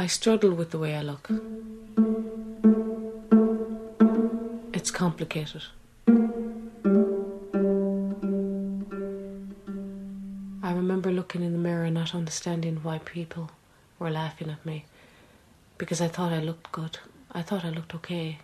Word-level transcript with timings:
I 0.00 0.06
struggle 0.06 0.52
with 0.52 0.70
the 0.70 0.78
way 0.78 0.94
I 0.94 1.02
look. 1.02 1.28
It's 4.72 4.92
complicated. 4.92 5.64
I 10.62 10.72
remember 10.72 11.10
looking 11.10 11.42
in 11.42 11.52
the 11.52 11.58
mirror 11.58 11.90
not 11.90 12.14
understanding 12.14 12.76
why 12.84 12.98
people 12.98 13.50
were 13.98 14.10
laughing 14.10 14.50
at 14.50 14.64
me 14.64 14.84
because 15.78 16.00
I 16.00 16.06
thought 16.06 16.30
I 16.30 16.38
looked 16.38 16.70
good. 16.70 17.00
I 17.32 17.42
thought 17.42 17.64
I 17.64 17.70
looked 17.70 17.92
okay. 17.96 18.38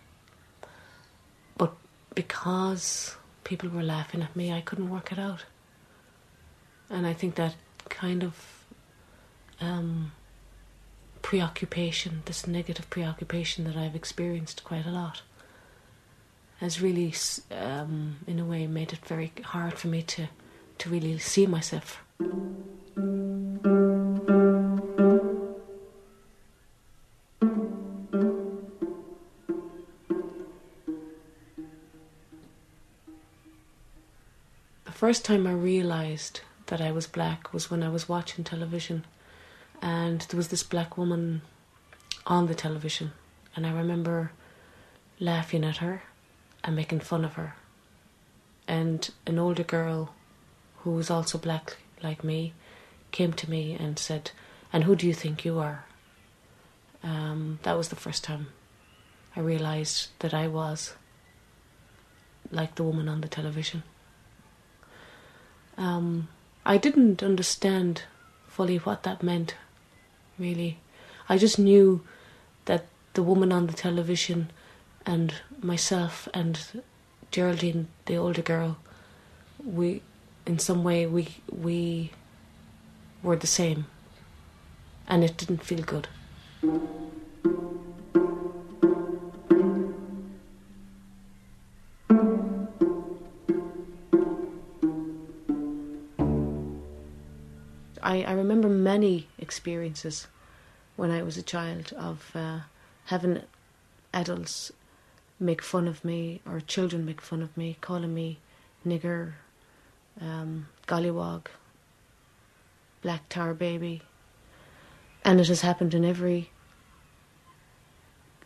But 1.57 1.73
because 2.15 3.15
people 3.45 3.69
were 3.69 3.81
laughing 3.81 4.21
at 4.21 4.35
me, 4.35 4.51
I 4.51 4.59
couldn't 4.59 4.89
work 4.89 5.13
it 5.13 5.19
out. 5.19 5.45
And 6.89 7.07
I 7.07 7.13
think 7.13 7.35
that 7.35 7.55
kind 7.87 8.25
of 8.25 8.65
um, 9.61 10.11
preoccupation, 11.25 12.21
this 12.25 12.45
negative 12.45 12.87
preoccupation 12.91 13.63
that 13.63 13.75
I've 13.75 13.95
experienced 13.95 14.63
quite 14.63 14.85
a 14.85 14.91
lot, 14.91 15.23
has 16.59 16.83
really, 16.83 17.15
um, 17.49 18.17
in 18.27 18.39
a 18.39 18.45
way, 18.45 18.67
made 18.67 18.93
it 18.93 19.03
very 19.07 19.33
hard 19.43 19.73
for 19.73 19.87
me 19.87 20.03
to, 20.03 20.27
to 20.77 20.89
really 20.91 21.17
see 21.17 21.47
myself. 21.47 22.03
The 34.85 34.91
first 34.93 35.25
time 35.25 35.47
I 35.47 35.53
realised 35.53 36.41
that 36.67 36.81
I 36.81 36.91
was 36.91 37.07
black 37.07 37.51
was 37.51 37.71
when 37.71 37.81
I 37.81 37.89
was 37.89 38.07
watching 38.07 38.43
television 38.43 39.05
and 39.85 40.21
there 40.21 40.37
was 40.37 40.47
this 40.47 40.63
black 40.63 40.97
woman 40.97 41.43
on 42.25 42.47
the 42.47 42.55
television 42.55 43.11
and 43.55 43.67
I 43.67 43.71
remember 43.71 44.31
laughing 45.19 45.63
at 45.63 45.77
her 45.77 46.01
and 46.63 46.75
making 46.75 47.01
fun 47.01 47.23
of 47.23 47.33
her. 47.33 47.55
And 48.67 49.07
an 49.27 49.37
older 49.37 49.63
girl 49.63 50.15
who 50.79 50.91
was 50.91 51.11
also 51.11 51.37
black 51.37 51.77
like 52.01 52.23
me 52.23 52.53
came 53.11 53.31
to 53.33 53.49
me 53.49 53.73
and 53.73 53.99
said, 53.99 54.31
And 54.73 54.83
who 54.83 54.95
do 54.95 55.05
you 55.05 55.13
think 55.13 55.45
you 55.45 55.59
are? 55.59 55.85
Um, 57.03 57.59
that 57.61 57.77
was 57.77 57.89
the 57.89 57.95
first 57.95 58.23
time 58.23 58.47
I 59.35 59.39
realised 59.39 60.09
that 60.19 60.33
I 60.33 60.47
was 60.47 60.95
like 62.51 62.73
the 62.73 62.83
woman 62.83 63.07
on 63.07 63.21
the 63.21 63.27
television. 63.27 63.83
Um, 65.77 66.29
I 66.65 66.77
didn't 66.77 67.21
understand 67.21 68.03
fully 68.47 68.77
what 68.77 69.03
that 69.03 69.21
meant, 69.21 69.55
really. 70.37 70.77
I 71.27 71.37
just 71.37 71.57
knew 71.57 72.01
that 72.65 72.85
the 73.13 73.23
woman 73.23 73.51
on 73.51 73.67
the 73.67 73.73
television 73.73 74.51
and 75.05 75.33
myself 75.61 76.27
and 76.33 76.59
Geraldine, 77.31 77.87
the 78.05 78.15
older 78.15 78.41
girl, 78.41 78.77
we, 79.63 80.01
in 80.45 80.59
some 80.59 80.83
way, 80.83 81.05
we 81.05 81.27
we 81.51 82.11
were 83.23 83.35
the 83.35 83.47
same, 83.47 83.87
and 85.07 85.23
it 85.23 85.37
didn't 85.37 85.63
feel 85.63 85.81
good. 85.81 86.07
Experiences 99.47 100.27
when 100.95 101.11
I 101.11 101.21
was 101.21 101.37
a 101.37 101.49
child 101.53 101.93
of 101.97 102.31
uh, 102.35 102.59
having 103.05 103.41
adults 104.13 104.71
make 105.39 105.61
fun 105.61 105.87
of 105.87 106.03
me 106.03 106.41
or 106.45 106.59
children 106.61 107.05
make 107.05 107.21
fun 107.21 107.41
of 107.41 107.55
me, 107.55 107.77
calling 107.81 108.13
me 108.13 108.39
nigger, 108.87 109.33
um, 110.21 110.67
gollywog, 110.87 111.47
black 113.01 113.27
tar 113.29 113.53
baby, 113.53 114.01
and 115.23 115.39
it 115.39 115.47
has 115.47 115.61
happened 115.61 115.93
in 115.93 116.05
every 116.05 116.49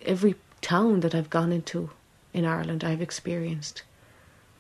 every 0.02 0.36
town 0.62 1.02
that 1.02 1.14
I've 1.14 1.30
gone 1.30 1.52
into 1.52 1.92
in 2.34 2.46
Ireland. 2.46 2.84
I've 2.84 3.02
experienced 3.02 3.84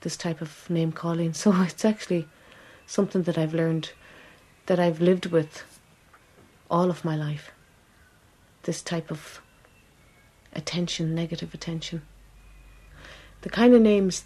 this 0.01 0.15
type 0.15 0.41
of 0.41 0.69
name 0.69 0.91
calling, 0.91 1.33
so 1.43 1.53
it's 1.61 1.85
actually 1.85 2.27
something 2.85 3.23
that 3.23 3.37
I've 3.37 3.53
learned 3.53 3.91
that 4.67 4.79
I've 4.79 5.01
lived 5.01 5.27
with 5.27 5.63
all 6.69 6.89
of 6.89 7.05
my 7.05 7.15
life. 7.15 7.51
This 8.63 8.81
type 8.81 9.11
of 9.11 9.41
attention, 10.53 11.15
negative 11.15 11.53
attention. 11.53 12.01
The 13.41 13.49
kind 13.49 13.73
of 13.73 13.81
names 13.81 14.25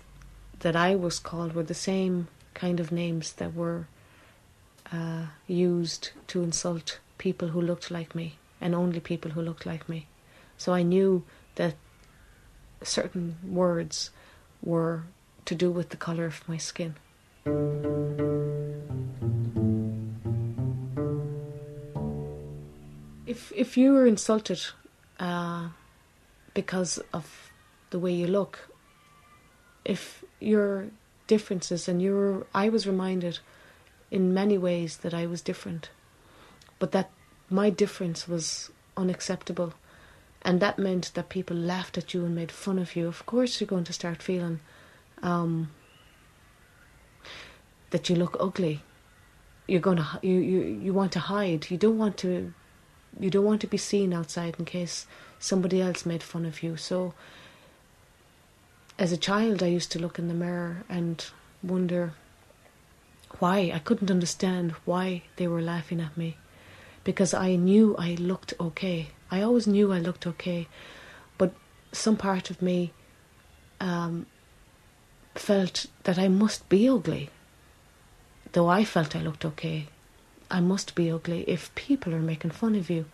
that 0.60 0.76
I 0.76 0.96
was 0.96 1.20
called 1.20 1.54
were 1.54 1.64
the 1.64 1.74
same 1.74 2.28
kind 2.54 2.80
of 2.80 2.92
names 2.92 3.34
that 3.34 3.54
were 3.54 3.88
uh, 4.92 5.28
used 5.48 6.12
to 6.28 6.44
insult 6.44 7.00
people 7.18 7.50
who 7.50 7.62
looked 7.62 7.92
like 7.92 8.16
me 8.16 8.38
and 8.60 8.74
only 8.74 9.00
people 9.00 9.32
who 9.32 9.42
looked 9.42 9.66
like 9.66 9.88
me. 9.88 10.08
So 10.58 10.74
I 10.74 10.84
knew 10.84 11.24
that 11.56 11.76
certain 12.82 13.38
words 13.44 14.12
were 14.62 15.04
to 15.46 15.56
do 15.56 15.72
with 15.72 15.90
the 15.90 15.98
colour 15.98 16.26
of 16.26 16.48
my 16.48 16.58
skin. 16.58 16.96
If 23.34 23.52
if 23.56 23.78
you 23.78 23.94
were 23.94 24.06
insulted 24.06 24.62
uh, 25.20 25.70
because 26.54 26.94
of 27.12 27.26
the 27.90 27.98
way 27.98 28.14
you 28.14 28.28
look, 28.28 28.70
if 29.84 30.24
your 30.40 30.88
differences 31.26 31.88
and 31.88 32.00
you 32.00 32.14
were, 32.16 32.48
I 32.54 32.70
was 32.70 32.86
reminded 32.86 33.40
in 34.12 34.34
many 34.42 34.58
ways 34.58 34.98
that 34.98 35.14
I 35.16 35.26
was 35.26 35.42
different, 35.42 35.90
but 36.78 36.92
that 36.92 37.10
my 37.50 37.72
difference 37.72 38.28
was 38.28 38.70
unacceptable, 38.96 39.74
and 40.44 40.60
that 40.60 40.78
meant 40.78 41.12
that 41.16 41.30
people 41.38 41.58
laughed 41.58 41.98
at 41.98 42.14
you 42.14 42.26
and 42.26 42.36
made 42.36 42.52
fun 42.52 42.78
of 42.78 42.96
you. 42.96 43.08
Of 43.08 43.26
course, 43.26 43.60
you're 43.60 43.74
going 43.76 43.90
to 43.90 44.00
start 44.02 44.22
feeling 44.22 44.60
um, 45.24 45.72
that 47.90 48.10
you 48.10 48.16
look 48.16 48.38
ugly. 48.40 48.82
You're 49.68 49.88
going 49.90 49.98
to 49.98 50.08
you, 50.22 50.38
you 50.52 50.60
you 50.86 50.94
want 50.94 51.12
to 51.14 51.22
hide. 51.34 51.72
You 51.72 51.78
don't 51.78 51.98
want 51.98 52.18
to 52.26 52.54
you 53.20 53.30
don't 53.30 53.46
want 53.46 53.62
to 53.62 53.68
be 53.68 53.78
seen 53.78 54.14
outside 54.14 54.56
in 54.60 54.66
case 54.66 55.06
somebody 55.40 55.82
else 55.82 56.06
made 56.06 56.24
fun 56.24 56.46
of 56.46 56.64
you. 56.64 56.78
So, 56.78 57.14
as 58.98 59.12
a 59.12 59.18
child, 59.18 59.62
I 59.64 59.68
used 59.68 59.92
to 59.94 60.00
look 60.00 60.20
in 60.20 60.28
the 60.28 60.34
mirror 60.34 60.84
and 60.90 61.26
wonder 61.62 62.14
why. 63.40 63.72
I 63.74 63.80
couldn't 63.80 64.12
understand 64.12 64.72
why 64.86 65.24
they 65.38 65.48
were 65.48 65.62
laughing 65.62 66.00
at 66.00 66.16
me 66.16 66.38
because 67.04 67.34
I 67.34 67.56
knew 67.56 67.96
I 67.98 68.16
looked 68.16 68.54
okay. 68.60 69.10
I 69.32 69.42
always 69.42 69.68
knew 69.68 69.92
I 69.92 70.00
looked 70.00 70.28
okay, 70.28 70.68
but 71.38 71.54
some 71.92 72.16
part 72.18 72.50
of 72.50 72.62
me 72.62 72.94
um, 73.80 74.26
felt 75.36 75.88
that 76.04 76.18
I 76.18 76.28
must 76.28 76.70
be 76.70 76.88
ugly. 76.88 77.30
Though 78.54 78.68
I 78.68 78.86
felt 78.86 79.16
I 79.16 79.22
looked 79.22 79.46
okay, 79.46 79.88
I 80.54 80.60
must 80.60 80.94
be 80.94 81.10
ugly 81.10 81.44
if 81.48 81.74
people 81.74 82.14
are 82.14 82.22
making 82.22 82.52
fun 82.52 82.76
of 82.76 82.88
you. 82.88 83.06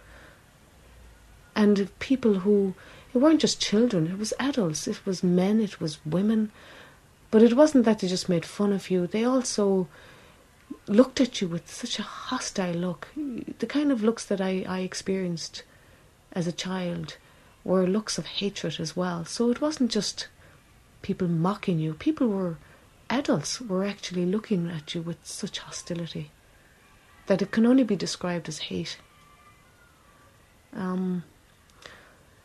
And 1.55 1.89
people 1.99 2.39
who, 2.39 2.73
it 3.13 3.19
weren't 3.19 3.39
just 3.39 3.61
children, 3.61 4.07
it 4.07 4.17
was 4.17 4.33
adults, 4.37 4.89
it 4.89 5.05
was 5.05 5.23
men, 5.23 5.61
it 5.61 5.79
was 5.79 6.05
women. 6.05 6.51
But 7.31 7.41
it 7.41 7.53
wasn't 7.53 7.85
that 7.85 7.99
they 7.99 8.09
just 8.09 8.27
made 8.27 8.43
fun 8.43 8.73
of 8.73 8.89
you, 8.91 9.07
they 9.07 9.23
also 9.23 9.87
looked 10.85 11.21
at 11.21 11.39
you 11.39 11.47
with 11.47 11.71
such 11.73 11.97
a 11.97 12.03
hostile 12.03 12.73
look. 12.73 13.07
The 13.15 13.67
kind 13.67 13.93
of 13.93 14.03
looks 14.03 14.25
that 14.25 14.41
I, 14.41 14.65
I 14.67 14.79
experienced 14.79 15.63
as 16.33 16.45
a 16.45 16.51
child 16.51 17.15
were 17.63 17.87
looks 17.87 18.17
of 18.17 18.25
hatred 18.25 18.81
as 18.81 18.97
well. 18.97 19.23
So 19.23 19.49
it 19.49 19.61
wasn't 19.61 19.91
just 19.91 20.27
people 21.01 21.29
mocking 21.29 21.79
you, 21.79 21.93
people 21.93 22.27
were, 22.27 22.57
adults 23.09 23.61
were 23.61 23.85
actually 23.85 24.25
looking 24.25 24.69
at 24.69 24.93
you 24.93 25.01
with 25.01 25.25
such 25.25 25.59
hostility 25.59 26.31
that 27.29 27.43
it 27.43 27.51
can 27.51 27.67
only 27.67 27.83
be 27.83 27.95
described 27.95 28.49
as 28.49 28.57
hate. 28.57 28.97
Um, 30.73 31.23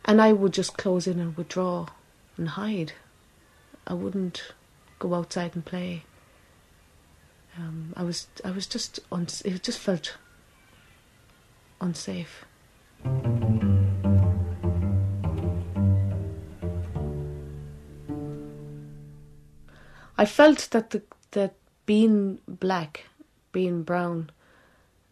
and 0.04 0.20
I 0.20 0.30
would 0.30 0.52
just 0.52 0.76
close 0.76 1.06
in 1.06 1.18
and 1.18 1.34
withdraw 1.38 1.86
and 2.36 2.50
hide. 2.50 2.92
I 3.86 3.94
wouldn't 3.94 4.52
go 4.98 5.14
outside 5.14 5.52
and 5.54 5.64
play. 5.64 6.02
Um, 7.56 7.94
I 7.96 8.02
was 8.02 8.26
I 8.44 8.50
was 8.50 8.66
just 8.66 9.00
uns- 9.10 9.40
it 9.40 9.62
just 9.62 9.78
felt 9.78 10.18
unsafe. 11.80 12.44
I 20.18 20.26
felt 20.26 20.68
that 20.72 20.90
the 20.90 21.02
that 21.30 21.54
being 21.86 22.40
black, 22.46 23.04
being 23.50 23.82
brown, 23.82 24.28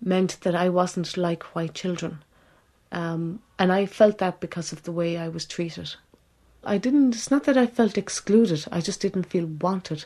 meant 0.03 0.39
that 0.41 0.55
I 0.55 0.69
wasn't 0.69 1.17
like 1.17 1.55
white 1.55 1.75
children. 1.75 2.19
Um, 2.91 3.41
and 3.59 3.73
I 3.73 3.87
felt 3.87 4.19
that 4.19 4.41
because 4.41 4.73
of 4.73 4.83
the 4.83 4.93
way 4.93 5.17
I 5.17 5.29
was 5.29 5.47
treated. 5.47 5.95
I 6.65 6.79
didn't, 6.79 7.15
it's 7.15 7.31
not 7.31 7.45
that 7.45 7.57
I 7.57 7.67
felt 7.67 7.97
excluded, 7.97 8.65
I 8.71 8.81
just 8.81 9.01
didn't 9.01 9.25
feel 9.25 9.47
wanted. 9.47 10.05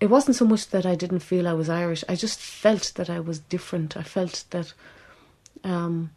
It 0.00 0.10
wasn't 0.10 0.36
so 0.36 0.44
much 0.44 0.68
that 0.68 0.86
I 0.86 0.94
didn't 0.94 1.20
feel 1.20 1.48
I 1.48 1.54
was 1.54 1.68
Irish, 1.68 2.04
I 2.08 2.14
just 2.14 2.38
felt 2.40 2.92
that 2.96 3.10
I 3.10 3.20
was 3.20 3.38
different. 3.38 3.96
I 3.96 4.02
felt 4.02 4.44
that 4.50 4.72
um, 5.64 6.10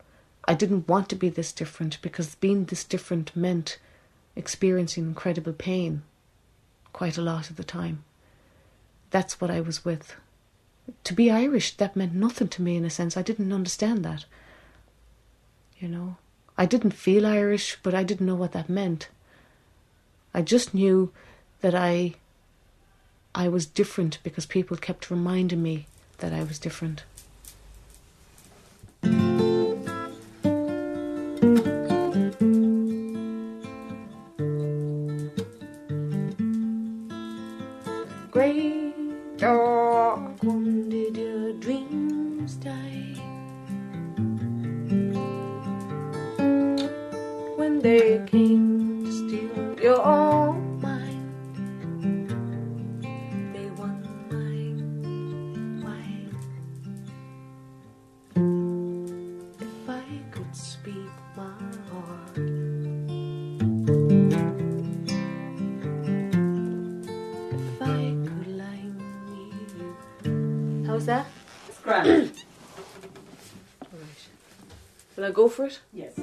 I 0.45 0.53
didn't 0.53 0.87
want 0.87 1.09
to 1.09 1.15
be 1.15 1.29
this 1.29 1.51
different 1.51 2.01
because 2.01 2.35
being 2.35 2.65
this 2.65 2.83
different 2.83 3.35
meant 3.35 3.79
experiencing 4.35 5.05
incredible 5.05 5.53
pain 5.53 6.03
quite 6.93 7.17
a 7.17 7.21
lot 7.21 7.49
of 7.49 7.55
the 7.55 7.63
time. 7.63 8.03
That's 9.09 9.41
what 9.41 9.51
I 9.51 9.61
was 9.61 9.83
with. 9.83 10.15
To 11.03 11.13
be 11.13 11.31
Irish, 11.31 11.77
that 11.77 11.95
meant 11.95 12.13
nothing 12.13 12.47
to 12.49 12.61
me 12.61 12.75
in 12.75 12.85
a 12.85 12.89
sense. 12.89 13.17
I 13.17 13.21
didn't 13.21 13.53
understand 13.53 14.03
that. 14.05 14.25
You 15.79 15.87
know, 15.87 16.17
I 16.57 16.65
didn't 16.65 16.91
feel 16.91 17.25
Irish, 17.25 17.77
but 17.81 17.93
I 17.93 18.03
didn't 18.03 18.27
know 18.27 18.35
what 18.35 18.51
that 18.51 18.69
meant. 18.69 19.09
I 20.33 20.41
just 20.41 20.73
knew 20.73 21.11
that 21.61 21.75
I 21.75 22.15
I 23.33 23.47
was 23.47 23.65
different 23.65 24.19
because 24.23 24.45
people 24.45 24.77
kept 24.77 25.09
reminding 25.09 25.63
me 25.63 25.87
that 26.17 26.33
I 26.33 26.43
was 26.43 26.59
different. 26.59 27.03
For 75.51 75.65
it? 75.65 75.81
yes. 75.91 76.15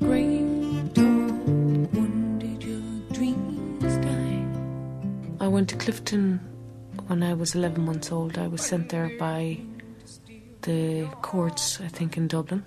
Great 0.00 0.94
dawn, 0.94 1.88
when 1.92 2.38
did 2.40 2.64
your 2.64 2.80
dreams 3.12 3.96
die? 3.98 4.44
I 5.40 5.46
went 5.46 5.68
to 5.68 5.76
Clifden 5.76 6.40
when 7.06 7.22
I 7.22 7.34
was 7.34 7.54
11 7.54 7.84
months 7.84 8.10
old. 8.10 8.36
I 8.36 8.48
was 8.48 8.62
sent 8.62 8.88
there 8.88 9.12
by 9.16 9.60
the 10.64 11.06
courts, 11.22 11.80
I 11.80 11.88
think, 11.88 12.16
in 12.16 12.28
Dublin. 12.28 12.64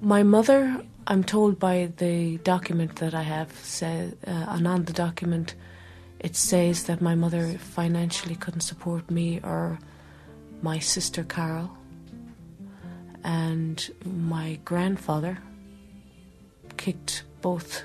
My 0.00 0.22
mother, 0.22 0.82
I'm 1.06 1.24
told 1.24 1.58
by 1.58 1.92
the 1.96 2.38
document 2.38 2.96
that 2.96 3.14
I 3.14 3.22
have, 3.22 3.52
said, 3.52 4.16
uh, 4.26 4.30
and 4.48 4.66
on 4.66 4.84
the 4.84 4.92
document, 4.92 5.54
it 6.20 6.34
says 6.36 6.84
that 6.84 7.00
my 7.00 7.14
mother 7.14 7.58
financially 7.58 8.36
couldn't 8.36 8.62
support 8.62 9.10
me 9.10 9.40
or 9.42 9.78
my 10.62 10.78
sister 10.78 11.22
Carol. 11.24 11.70
And 13.24 13.90
my 14.04 14.58
grandfather 14.64 15.38
kicked 16.76 17.24
both 17.42 17.84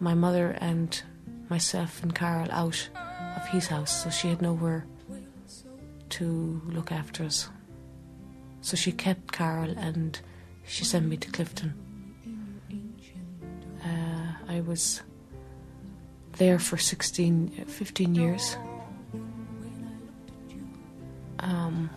my 0.00 0.14
mother 0.14 0.56
and 0.60 1.02
myself 1.48 2.02
and 2.02 2.14
Carol 2.14 2.48
out 2.50 2.88
of 3.36 3.46
his 3.48 3.66
house, 3.66 4.02
so 4.02 4.10
she 4.10 4.28
had 4.28 4.40
nowhere 4.40 4.86
to 6.10 6.62
look 6.66 6.90
after 6.90 7.24
us. 7.24 7.48
So 8.60 8.76
she 8.76 8.92
kept 8.92 9.32
Carol 9.32 9.74
and 9.76 10.20
she 10.66 10.84
sent 10.84 11.06
me 11.06 11.16
to 11.16 11.30
Clifden. 11.30 11.72
Uh, 13.84 14.32
I 14.48 14.60
was 14.60 15.02
there 16.32 16.58
for 16.58 16.76
16, 16.76 17.64
15 17.66 18.14
years. 18.14 18.56
Um, 21.38 21.90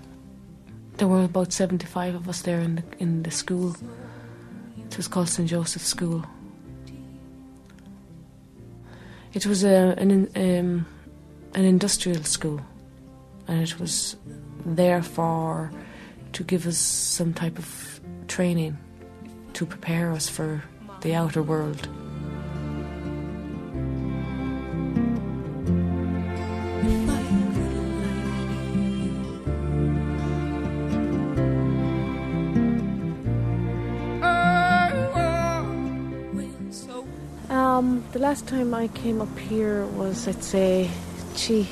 there 0.98 1.08
were 1.08 1.24
about 1.24 1.52
75 1.52 2.16
of 2.16 2.30
us 2.30 2.42
there 2.42 2.60
in 2.60 2.76
the, 2.76 2.84
in 3.00 3.24
the 3.24 3.32
school. 3.32 3.76
It 4.78 4.98
was 4.98 5.08
called 5.08 5.30
St. 5.30 5.50
Joseph's 5.50 5.88
School. 5.88 6.26
It 9.34 9.46
was 9.46 9.64
a, 9.64 9.96
an, 9.98 10.30
um, 10.36 10.86
an 11.56 11.66
industrial 11.66 12.24
school, 12.24 12.62
and 13.48 13.62
it 13.62 13.80
was 13.80 14.16
there 14.66 15.02
for 15.02 15.72
to 16.34 16.44
give 16.44 16.68
us 16.68 16.78
some 16.78 17.34
type 17.34 17.58
of 17.58 18.02
training 18.28 18.78
to 19.54 19.66
prepare 19.66 20.12
us 20.12 20.28
for 20.28 20.64
the 21.02 21.14
outer 21.14 21.42
world. 21.42 21.88
Um, 37.50 38.04
the 38.12 38.20
last 38.20 38.48
time 38.48 38.74
I 38.74 38.88
came 38.90 39.22
up 39.22 39.38
here 39.38 39.86
was, 39.86 40.28
I'd 40.28 40.44
say, 40.44 40.90
gee, 41.36 41.68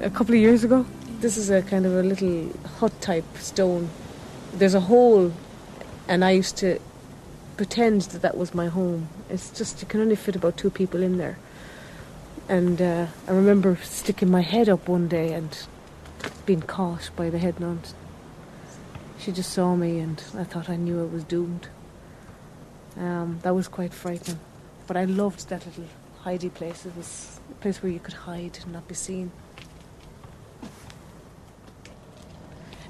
a 0.00 0.08
couple 0.08 0.34
of 0.34 0.40
years 0.40 0.64
ago. 0.64 0.86
This 1.22 1.36
is 1.36 1.50
a 1.50 1.62
kind 1.62 1.86
of 1.86 1.92
a 1.94 2.02
little 2.02 2.50
hut 2.80 3.00
type 3.00 3.36
stone. 3.36 3.90
There's 4.52 4.74
a 4.74 4.80
hole, 4.80 5.32
and 6.08 6.24
I 6.24 6.32
used 6.32 6.56
to 6.56 6.80
pretend 7.56 8.00
that 8.10 8.22
that 8.22 8.36
was 8.36 8.56
my 8.56 8.66
home. 8.66 9.08
It's 9.30 9.50
just, 9.50 9.80
you 9.80 9.86
can 9.86 10.00
only 10.00 10.16
fit 10.16 10.34
about 10.34 10.56
two 10.56 10.68
people 10.68 11.00
in 11.00 11.18
there. 11.18 11.38
And 12.48 12.82
uh, 12.82 13.06
I 13.28 13.30
remember 13.30 13.78
sticking 13.84 14.32
my 14.32 14.40
head 14.40 14.68
up 14.68 14.88
one 14.88 15.06
day 15.06 15.32
and 15.32 15.56
being 16.44 16.60
caught 16.60 17.10
by 17.14 17.30
the 17.30 17.38
head 17.38 17.60
nun. 17.60 17.82
She 19.20 19.30
just 19.30 19.52
saw 19.52 19.76
me, 19.76 20.00
and 20.00 20.20
I 20.36 20.42
thought 20.42 20.68
I 20.68 20.74
knew 20.74 21.02
I 21.02 21.04
was 21.04 21.22
doomed. 21.22 21.68
Um, 22.96 23.38
that 23.42 23.54
was 23.54 23.68
quite 23.68 23.94
frightening. 23.94 24.40
But 24.88 24.96
I 24.96 25.04
loved 25.04 25.48
that 25.50 25.64
little 25.66 25.86
hidey 26.24 26.52
place. 26.52 26.84
It 26.84 26.96
was 26.96 27.38
a 27.48 27.54
place 27.62 27.80
where 27.80 27.92
you 27.92 28.00
could 28.00 28.14
hide 28.14 28.58
and 28.64 28.72
not 28.72 28.88
be 28.88 28.96
seen. 28.96 29.30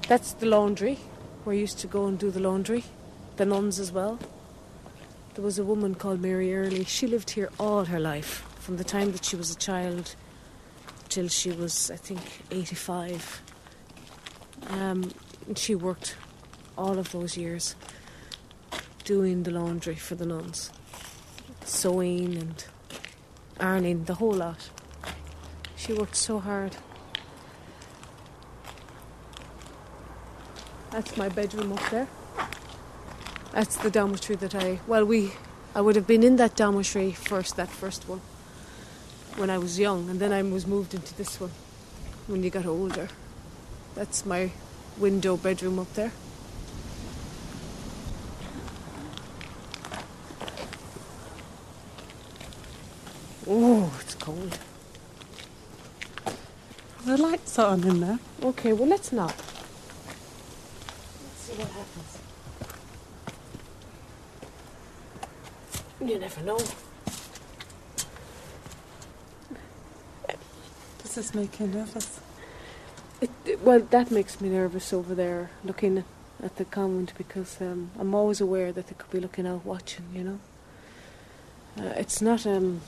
That's 0.07 0.33
the 0.33 0.45
laundry, 0.45 0.99
I 1.47 1.53
used 1.53 1.79
to 1.79 1.87
go 1.87 2.07
and 2.07 2.19
do 2.19 2.29
the 2.29 2.39
laundry. 2.39 2.83
The 3.37 3.45
nuns 3.45 3.79
as 3.79 3.91
well. 3.91 4.19
There 5.33 5.43
was 5.43 5.57
a 5.57 5.63
woman 5.63 5.95
called 5.95 6.21
Mary 6.21 6.55
Early. 6.55 6.83
She 6.83 7.07
lived 7.07 7.31
here 7.31 7.49
all 7.59 7.85
her 7.85 7.99
life, 7.99 8.45
from 8.59 8.77
the 8.77 8.83
time 8.83 9.11
that 9.13 9.25
she 9.25 9.35
was 9.35 9.51
a 9.51 9.55
child 9.55 10.15
till 11.09 11.27
she 11.27 11.51
was, 11.51 11.89
I 11.89 11.95
think, 11.95 12.21
85. 12.51 13.41
Um, 14.69 15.11
and 15.47 15.57
she 15.57 15.73
worked 15.73 16.15
all 16.77 16.99
of 16.99 17.11
those 17.11 17.37
years 17.37 17.75
doing 19.03 19.43
the 19.43 19.51
laundry 19.51 19.95
for 19.95 20.15
the 20.15 20.25
nuns 20.25 20.71
sewing 21.65 22.37
and 22.37 22.65
ironing, 23.59 24.03
the 24.03 24.15
whole 24.15 24.33
lot. 24.33 24.69
She 25.75 25.93
worked 25.93 26.15
so 26.15 26.39
hard. 26.39 26.75
That's 30.93 31.17
my 31.17 31.27
bedroom 31.27 31.73
up 31.73 31.89
there. 31.89 32.07
That's 33.51 33.77
the 33.77 33.89
dormitory 33.89 34.35
that 34.37 34.53
I, 34.53 34.79
well, 34.85 35.03
we, 35.03 35.31
I 35.73 35.81
would 35.81 35.95
have 35.95 36.05
been 36.05 36.21
in 36.21 36.35
that 36.35 36.55
dormitory 36.55 37.13
first, 37.13 37.55
that 37.55 37.69
first 37.69 38.07
one, 38.07 38.21
when 39.35 39.49
I 39.49 39.57
was 39.57 39.79
young, 39.79 40.07
and 40.07 40.19
then 40.19 40.31
I 40.31 40.43
was 40.43 40.67
moved 40.67 40.93
into 40.93 41.15
this 41.15 41.41
one 41.41 41.49
when 42.27 42.43
you 42.43 42.51
got 42.51 42.67
older. 42.67 43.09
That's 43.95 44.23
my 44.23 44.51
window 44.99 45.35
bedroom 45.35 45.79
up 45.79 45.91
there. 45.95 46.11
Oh, 53.49 53.91
it's 53.99 54.13
cold. 54.13 54.59
The 57.03 57.17
lights 57.17 57.57
on 57.57 57.83
in 57.83 57.99
there. 57.99 58.19
Okay, 58.43 58.73
well, 58.73 58.87
let's 58.87 59.11
not. 59.11 59.33
see 61.53 61.61
what 61.61 61.69
happens. 61.71 62.19
You 66.03 66.19
never 66.19 66.41
know. 66.41 66.57
Does 70.99 71.15
this 71.15 71.33
make 71.33 71.57
you 71.61 71.67
nervous? 71.67 72.19
It, 73.21 73.29
it- 73.45 73.61
well, 73.61 73.79
that 73.79 74.11
makes 74.11 74.41
me 74.41 74.49
nervous 74.49 74.91
over 74.91 75.15
there, 75.15 75.49
looking 75.63 76.03
at 76.43 76.57
the 76.57 76.65
convent 76.65 77.13
because 77.17 77.61
um, 77.61 77.91
I'm 77.97 78.13
always 78.13 78.41
aware 78.41 78.73
that 78.73 78.87
they 78.87 78.95
could 78.95 79.11
be 79.11 79.21
looking 79.21 79.47
out, 79.47 79.65
watching. 79.65 80.03
You 80.13 80.23
know, 80.23 80.39
uh, 81.79 81.93
it's 81.95 82.21
not. 82.21 82.45
Um, 82.45 82.81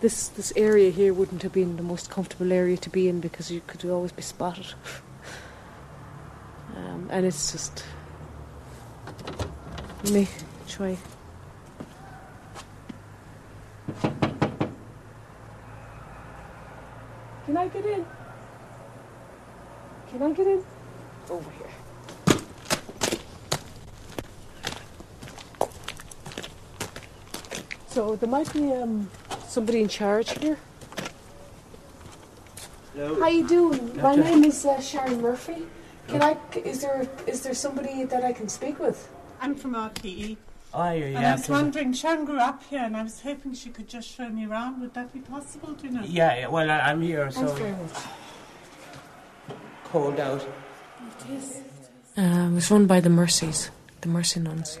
this 0.00 0.26
this 0.26 0.52
area 0.56 0.90
here 0.90 1.14
wouldn't 1.14 1.42
have 1.42 1.52
been 1.52 1.76
the 1.76 1.84
most 1.84 2.10
comfortable 2.10 2.52
area 2.52 2.76
to 2.78 2.90
be 2.90 3.08
in 3.08 3.20
because 3.20 3.52
you 3.52 3.60
could 3.68 3.88
always 3.88 4.10
be 4.10 4.22
spotted. 4.22 4.74
um, 6.76 7.06
and 7.12 7.24
it's 7.24 7.52
just. 7.52 7.84
Me 10.10 10.26
try. 10.66 10.98
Can 17.46 17.56
I 17.56 17.66
get 17.68 17.84
in? 17.84 18.06
Can 20.10 20.22
I 20.22 20.30
get 20.32 20.46
in? 20.46 20.62
Over 21.28 21.50
here. 21.58 21.70
So 27.88 28.16
there 28.16 28.28
might 28.28 28.52
be 28.52 28.72
um, 28.72 29.10
somebody 29.48 29.80
in 29.82 29.88
charge 29.88 30.38
here. 30.38 30.56
Hello. 32.94 33.18
How 33.20 33.28
you 33.28 33.48
doing? 33.48 33.96
My 34.00 34.14
name 34.14 34.44
is 34.44 34.64
uh, 34.64 34.80
Sharon 34.80 35.20
Murphy. 35.20 35.66
Can 36.06 36.22
I? 36.22 36.36
Is 36.54 36.82
there 36.82 37.08
is 37.26 37.42
there 37.42 37.54
somebody 37.54 38.04
that 38.04 38.22
I 38.22 38.32
can 38.32 38.48
speak 38.48 38.78
with? 38.78 39.08
I'm 39.40 39.56
from 39.56 39.74
RTE. 39.74 40.36
Oh, 40.74 40.90
yeah, 40.92 41.04
and. 41.06 41.18
I 41.18 41.32
was 41.32 41.48
wondering, 41.48 41.92
Sharon 41.92 42.24
grew 42.24 42.38
up 42.38 42.62
here 42.64 42.80
and 42.82 42.96
I 42.96 43.02
was 43.02 43.20
hoping 43.20 43.52
she 43.54 43.68
could 43.70 43.88
just 43.88 44.08
show 44.08 44.28
me 44.28 44.46
around. 44.46 44.80
Would 44.80 44.94
that 44.94 45.12
be 45.12 45.20
possible? 45.20 45.72
Do 45.72 45.86
you 45.86 45.92
know? 45.92 46.02
Yeah, 46.04 46.34
yeah, 46.38 46.46
well, 46.46 46.70
I, 46.70 46.78
I'm 46.80 47.02
here, 47.02 47.30
Thanks 47.30 47.50
so 47.50 47.56
very 47.56 47.72
much. 47.72 47.92
cold 49.84 50.18
out. 50.18 50.42
Uh, 52.16 52.48
it 52.50 52.54
was 52.54 52.70
run 52.70 52.86
by 52.86 53.00
the 53.00 53.10
Mercies, 53.10 53.70
the 54.00 54.08
Mercy 54.08 54.40
nuns. 54.40 54.78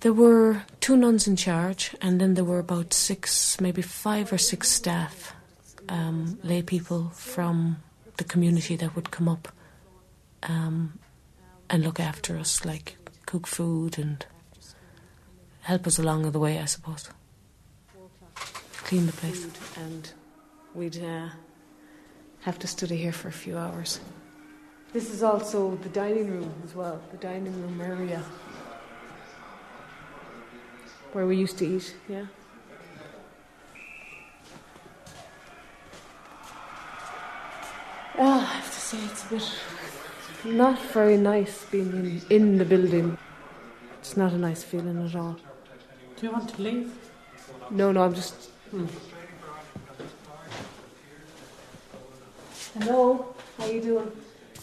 There 0.00 0.12
were 0.12 0.62
two 0.80 0.96
nuns 0.96 1.26
in 1.28 1.36
charge, 1.36 1.94
and 2.00 2.20
then 2.20 2.34
there 2.34 2.44
were 2.44 2.58
about 2.58 2.92
six, 2.92 3.60
maybe 3.60 3.82
five 3.82 4.32
or 4.32 4.38
six 4.38 4.68
staff, 4.68 5.32
um, 5.88 6.38
lay 6.42 6.62
people 6.62 7.10
from 7.10 7.82
the 8.16 8.24
community 8.24 8.74
that 8.76 8.94
would 8.96 9.10
come 9.10 9.28
up 9.28 9.48
um, 10.44 10.98
and 11.70 11.84
look 11.84 12.00
after 12.00 12.36
us, 12.36 12.64
like 12.64 12.96
cook 13.32 13.46
food 13.46 13.98
and 13.98 14.26
help 15.62 15.86
us 15.86 15.98
along 15.98 16.30
the 16.30 16.38
way, 16.38 16.58
I 16.58 16.66
suppose. 16.66 17.08
Clean 18.84 19.06
the 19.06 19.12
place. 19.12 19.46
And 19.78 20.12
we'd 20.74 21.02
uh, 21.02 21.30
have 22.40 22.58
to 22.58 22.66
study 22.66 22.98
here 22.98 23.10
for 23.10 23.28
a 23.28 23.32
few 23.32 23.56
hours. 23.56 24.00
This 24.92 25.10
is 25.10 25.22
also 25.22 25.76
the 25.76 25.88
dining 25.88 26.30
room 26.30 26.52
as 26.62 26.74
well, 26.74 27.00
the 27.10 27.16
dining 27.16 27.54
room 27.62 27.80
area 27.80 28.22
where 31.12 31.26
we 31.26 31.38
used 31.38 31.56
to 31.56 31.66
eat, 31.66 31.96
yeah. 32.10 32.26
Ah, 38.18 38.40
I 38.40 38.56
have 38.56 38.74
to 38.74 38.80
say 38.80 38.98
it's 39.06 39.24
a 39.24 39.28
bit 39.30 39.58
not 40.44 40.78
very 40.92 41.16
nice 41.16 41.64
being 41.70 41.92
in, 41.92 42.22
in 42.30 42.58
the 42.58 42.64
building. 42.64 43.16
It's 44.00 44.16
not 44.16 44.32
a 44.32 44.38
nice 44.38 44.62
feeling 44.62 45.04
at 45.06 45.14
all. 45.14 45.36
Do 46.16 46.26
you 46.26 46.32
want 46.32 46.48
to 46.54 46.62
leave? 46.62 46.92
No, 47.70 47.92
no, 47.92 48.02
I'm 48.02 48.14
just. 48.14 48.34
Hmm. 48.70 48.86
Hello, 52.78 53.34
how 53.58 53.66
you 53.66 53.80
doing? 53.80 54.12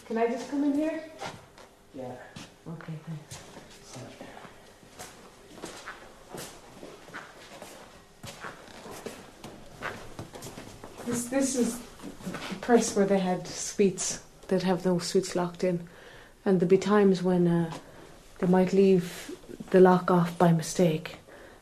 Can 0.06 0.18
I 0.18 0.28
just 0.28 0.50
come 0.50 0.64
in 0.64 0.74
here? 0.74 1.04
Yeah. 1.94 2.16
Okay, 2.68 2.94
thanks. 3.06 3.38
This 11.06 11.26
this 11.26 11.56
is 11.56 11.80
the 12.24 12.56
press 12.62 12.96
where 12.96 13.06
they 13.06 13.20
had 13.20 13.48
sweets. 13.48 14.22
They'd 14.50 14.64
have 14.64 14.84
those 14.84 15.06
sweets 15.08 15.36
locked 15.36 15.64
in, 15.64 15.88
and 16.44 16.60
there'd 16.60 16.70
be 16.70 16.78
times 16.78 17.22
when 17.22 17.48
uh, 17.48 17.72
they 18.40 18.48
might 18.48 18.74
leave 18.74 19.32
the 19.70 19.80
lock 19.80 20.10
off 20.10 20.38
by 20.38 20.52
mistake, 20.52 21.18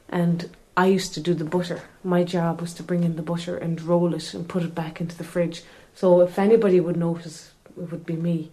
and 0.10 0.50
I 0.78 0.86
used 0.86 1.14
to 1.16 1.20
do 1.20 1.34
the 1.34 1.44
butter. 1.44 1.82
My 2.04 2.24
job 2.24 2.62
was 2.62 2.74
to 2.76 2.84
bring 2.84 3.04
in 3.04 3.18
the 3.18 3.22
butter 3.22 3.58
and 3.58 3.82
roll 3.82 4.14
it 4.14 4.34
and 4.34 4.48
put 4.48 4.64
it 4.64 4.74
back 4.74 5.02
into 5.02 5.18
the 5.18 5.26
fridge. 5.26 5.64
So 5.96 6.22
if 6.22 6.40
anybody 6.40 6.80
would 6.80 6.96
notice, 6.96 7.52
it 7.78 7.92
would 7.92 8.06
be 8.06 8.16
me, 8.16 8.52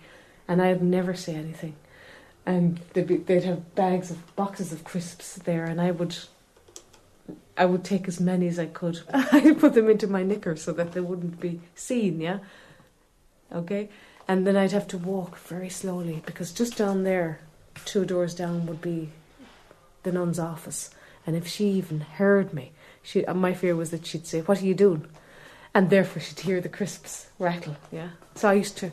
and 0.48 0.60
I'd 0.60 0.82
never 0.82 1.14
say 1.14 1.36
anything. 1.36 1.76
And 2.44 2.80
they'd, 2.92 3.06
be, 3.06 3.18
they'd 3.18 3.44
have 3.44 3.74
bags 3.76 4.10
of 4.10 4.34
boxes 4.34 4.72
of 4.72 4.82
crisps 4.82 5.36
there, 5.36 5.64
and 5.64 5.80
I 5.80 5.92
would, 5.92 6.16
I 7.56 7.66
would 7.66 7.84
take 7.84 8.08
as 8.08 8.18
many 8.18 8.48
as 8.48 8.58
I 8.58 8.66
could. 8.66 9.00
I 9.12 9.54
put 9.56 9.74
them 9.74 9.88
into 9.88 10.08
my 10.08 10.24
knicker 10.24 10.56
so 10.56 10.72
that 10.72 10.92
they 10.92 11.00
wouldn't 11.00 11.38
be 11.38 11.60
seen. 11.76 12.20
Yeah, 12.20 12.38
okay. 13.52 13.90
And 14.26 14.46
then 14.46 14.56
I'd 14.56 14.72
have 14.72 14.88
to 14.88 14.98
walk 14.98 15.38
very 15.38 15.68
slowly 15.68 16.22
because 16.24 16.52
just 16.52 16.78
down 16.78 17.04
there, 17.04 17.40
two 17.84 18.04
doors 18.04 18.34
down, 18.34 18.66
would 18.66 18.80
be 18.80 19.10
the 20.02 20.12
nun's 20.12 20.38
office. 20.38 20.90
And 21.26 21.36
if 21.36 21.46
she 21.46 21.68
even 21.70 22.00
heard 22.00 22.54
me, 22.54 22.72
she, 23.02 23.24
uh, 23.24 23.34
my 23.34 23.52
fear 23.52 23.76
was 23.76 23.90
that 23.90 24.06
she'd 24.06 24.26
say, 24.26 24.40
"What 24.40 24.62
are 24.62 24.64
you 24.64 24.74
doing?" 24.74 25.06
And 25.74 25.90
therefore 25.90 26.22
she'd 26.22 26.40
hear 26.40 26.60
the 26.60 26.68
crisps 26.68 27.26
rattle. 27.38 27.76
Yeah. 27.92 28.10
So 28.34 28.48
I 28.48 28.54
used 28.54 28.78
to. 28.78 28.92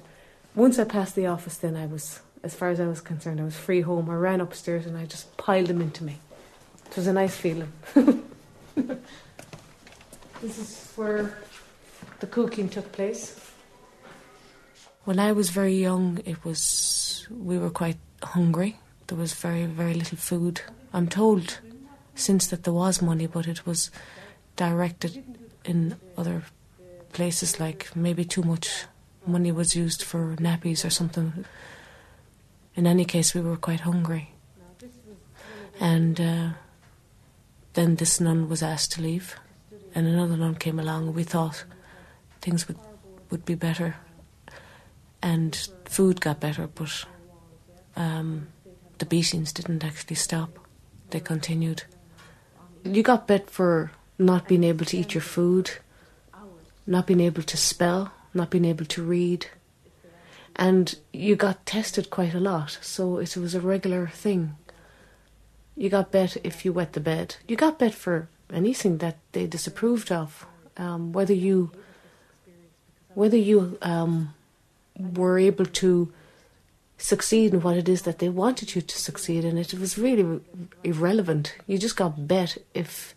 Once 0.53 0.77
I 0.79 0.83
passed 0.83 1.15
the 1.15 1.27
office, 1.27 1.57
then 1.57 1.77
I 1.77 1.85
was, 1.85 2.19
as 2.43 2.53
far 2.53 2.69
as 2.69 2.79
I 2.79 2.87
was 2.87 2.99
concerned, 2.99 3.39
I 3.39 3.45
was 3.45 3.55
free 3.55 3.81
home. 3.81 4.09
I 4.09 4.15
ran 4.15 4.41
upstairs 4.41 4.85
and 4.85 4.97
I 4.97 5.05
just 5.05 5.37
piled 5.37 5.67
them 5.67 5.81
into 5.81 6.03
me. 6.03 6.19
It 6.89 6.97
was 6.97 7.07
a 7.07 7.13
nice 7.13 7.37
feeling. 7.37 7.71
this 7.95 8.17
is 10.43 10.91
where 10.97 11.37
the 12.19 12.27
cooking 12.27 12.67
took 12.67 12.91
place. 12.91 13.39
When 15.03 15.19
I 15.19 15.31
was 15.31 15.49
very 15.49 15.75
young, 15.75 16.19
it 16.25 16.45
was 16.45 17.27
we 17.29 17.57
were 17.57 17.71
quite 17.71 17.97
hungry. 18.21 18.77
There 19.07 19.17
was 19.17 19.33
very 19.33 19.65
very 19.65 19.93
little 19.93 20.17
food. 20.17 20.61
I'm 20.93 21.07
told 21.07 21.59
since 22.13 22.47
that 22.47 22.63
there 22.63 22.73
was 22.73 23.01
money, 23.01 23.27
but 23.27 23.47
it 23.47 23.65
was 23.65 23.89
directed 24.55 25.23
in 25.65 25.95
other 26.17 26.43
places, 27.13 27.59
like 27.59 27.95
maybe 27.95 28.23
too 28.23 28.43
much 28.43 28.85
money 29.25 29.51
was 29.51 29.75
used 29.75 30.03
for 30.03 30.35
nappies 30.37 30.85
or 30.85 30.89
something. 30.89 31.45
In 32.75 32.87
any 32.87 33.05
case, 33.05 33.33
we 33.33 33.41
were 33.41 33.57
quite 33.57 33.81
hungry. 33.81 34.31
And 35.79 36.21
uh, 36.21 36.49
then 37.73 37.95
this 37.95 38.19
nun 38.19 38.49
was 38.49 38.61
asked 38.61 38.91
to 38.93 39.01
leave, 39.01 39.35
and 39.95 40.07
another 40.07 40.37
nun 40.37 40.55
came 40.55 40.79
along. 40.79 41.13
We 41.13 41.23
thought 41.23 41.65
things 42.39 42.67
would, 42.67 42.77
would 43.29 43.45
be 43.45 43.55
better, 43.55 43.95
and 45.21 45.67
food 45.85 46.21
got 46.21 46.39
better, 46.39 46.67
but 46.67 47.05
um, 47.95 48.47
the 48.97 49.05
beatings 49.05 49.53
didn't 49.53 49.83
actually 49.83 50.15
stop. 50.15 50.57
They 51.09 51.19
continued. 51.19 51.83
You 52.83 53.03
got 53.03 53.27
bet 53.27 53.49
for 53.49 53.91
not 54.17 54.47
being 54.47 54.63
able 54.63 54.85
to 54.85 54.97
eat 54.97 55.13
your 55.13 55.21
food, 55.21 55.71
not 56.87 57.07
being 57.07 57.19
able 57.19 57.43
to 57.43 57.57
spell, 57.57 58.11
not 58.33 58.49
being 58.49 58.65
able 58.65 58.85
to 58.85 59.03
read. 59.03 59.47
And 60.55 60.95
you 61.13 61.35
got 61.35 61.65
tested 61.65 62.09
quite 62.09 62.33
a 62.33 62.39
lot, 62.39 62.77
so 62.81 63.17
it 63.17 63.37
was 63.37 63.55
a 63.55 63.61
regular 63.61 64.07
thing. 64.07 64.55
You 65.75 65.89
got 65.89 66.11
bet 66.11 66.37
if 66.43 66.65
you 66.65 66.73
wet 66.73 66.93
the 66.93 66.99
bed. 66.99 67.37
You 67.47 67.55
got 67.55 67.79
bet 67.79 67.93
for 67.93 68.27
anything 68.53 68.97
that 68.97 69.17
they 69.31 69.47
disapproved 69.47 70.11
of, 70.11 70.45
um, 70.77 71.13
whether 71.13 71.33
you 71.33 71.71
whether 73.13 73.37
you 73.37 73.77
um, 73.81 74.33
were 75.15 75.37
able 75.37 75.65
to 75.65 76.11
succeed 76.97 77.53
in 77.53 77.61
what 77.61 77.77
it 77.77 77.89
is 77.89 78.03
that 78.03 78.19
they 78.19 78.29
wanted 78.29 78.75
you 78.75 78.81
to 78.81 78.97
succeed 78.97 79.43
in. 79.43 79.57
It 79.57 79.73
was 79.73 79.97
really 79.97 80.41
irrelevant. 80.83 81.55
You 81.67 81.77
just 81.77 81.95
got 81.95 82.27
bet 82.27 82.57
if 82.73 83.15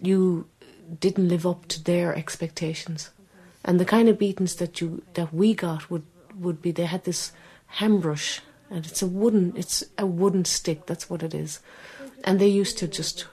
you 0.00 0.46
didn't 1.00 1.28
live 1.28 1.46
up 1.46 1.66
to 1.68 1.82
their 1.82 2.14
expectations. 2.14 3.10
And 3.64 3.80
the 3.80 3.84
kind 3.84 4.08
of 4.08 4.18
beatings 4.18 4.56
that 4.56 4.80
you 4.80 5.02
that 5.14 5.34
we 5.34 5.54
got 5.54 5.90
would 5.90 6.04
would 6.34 6.62
be 6.62 6.70
they 6.70 6.86
had 6.86 7.04
this 7.04 7.32
ham 7.66 8.00
brush 8.00 8.40
and 8.70 8.86
it's 8.86 9.02
a 9.02 9.06
wooden 9.06 9.52
it's 9.56 9.84
a 9.98 10.06
wooden 10.06 10.44
stick 10.44 10.86
that's 10.86 11.10
what 11.10 11.22
it 11.22 11.34
is 11.34 11.60
and 12.24 12.38
they 12.38 12.48
used 12.48 12.78
to 12.78 12.88
just 12.88 13.26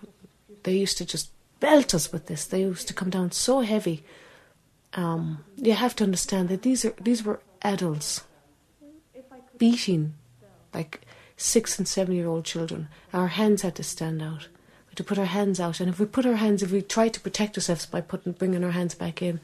they 0.63 0.73
used 0.73 0.97
to 0.97 1.05
just 1.05 1.29
belt 1.59 1.93
us 1.93 2.11
with 2.11 2.25
this 2.27 2.45
they 2.45 2.61
used 2.61 2.87
to 2.87 2.93
come 2.93 3.09
down 3.09 3.31
so 3.31 3.61
heavy 3.61 4.03
um, 4.93 5.43
you 5.57 5.73
have 5.73 5.95
to 5.95 6.03
understand 6.03 6.49
that 6.49 6.61
these 6.61 6.85
are 6.85 6.93
these 7.01 7.23
were 7.23 7.39
adults 7.61 8.23
beating 9.57 10.13
like 10.73 11.01
six 11.37 11.77
and 11.77 11.87
seven 11.87 12.15
year 12.15 12.27
old 12.27 12.45
children. 12.45 12.87
Our 13.13 13.27
hands 13.27 13.61
had 13.61 13.75
to 13.75 13.83
stand 13.83 14.21
out. 14.21 14.47
We 14.87 14.91
had 14.91 14.97
to 14.97 15.03
put 15.03 15.19
our 15.19 15.25
hands 15.25 15.59
out, 15.59 15.79
and 15.79 15.89
if 15.89 15.99
we 15.99 16.05
put 16.05 16.25
our 16.25 16.35
hands, 16.35 16.63
if 16.63 16.71
we 16.71 16.81
tried 16.81 17.13
to 17.13 17.19
protect 17.19 17.57
ourselves 17.57 17.85
by 17.85 18.01
putting 18.01 18.33
bringing 18.33 18.63
our 18.63 18.71
hands 18.71 18.95
back 18.95 19.21
in, 19.21 19.39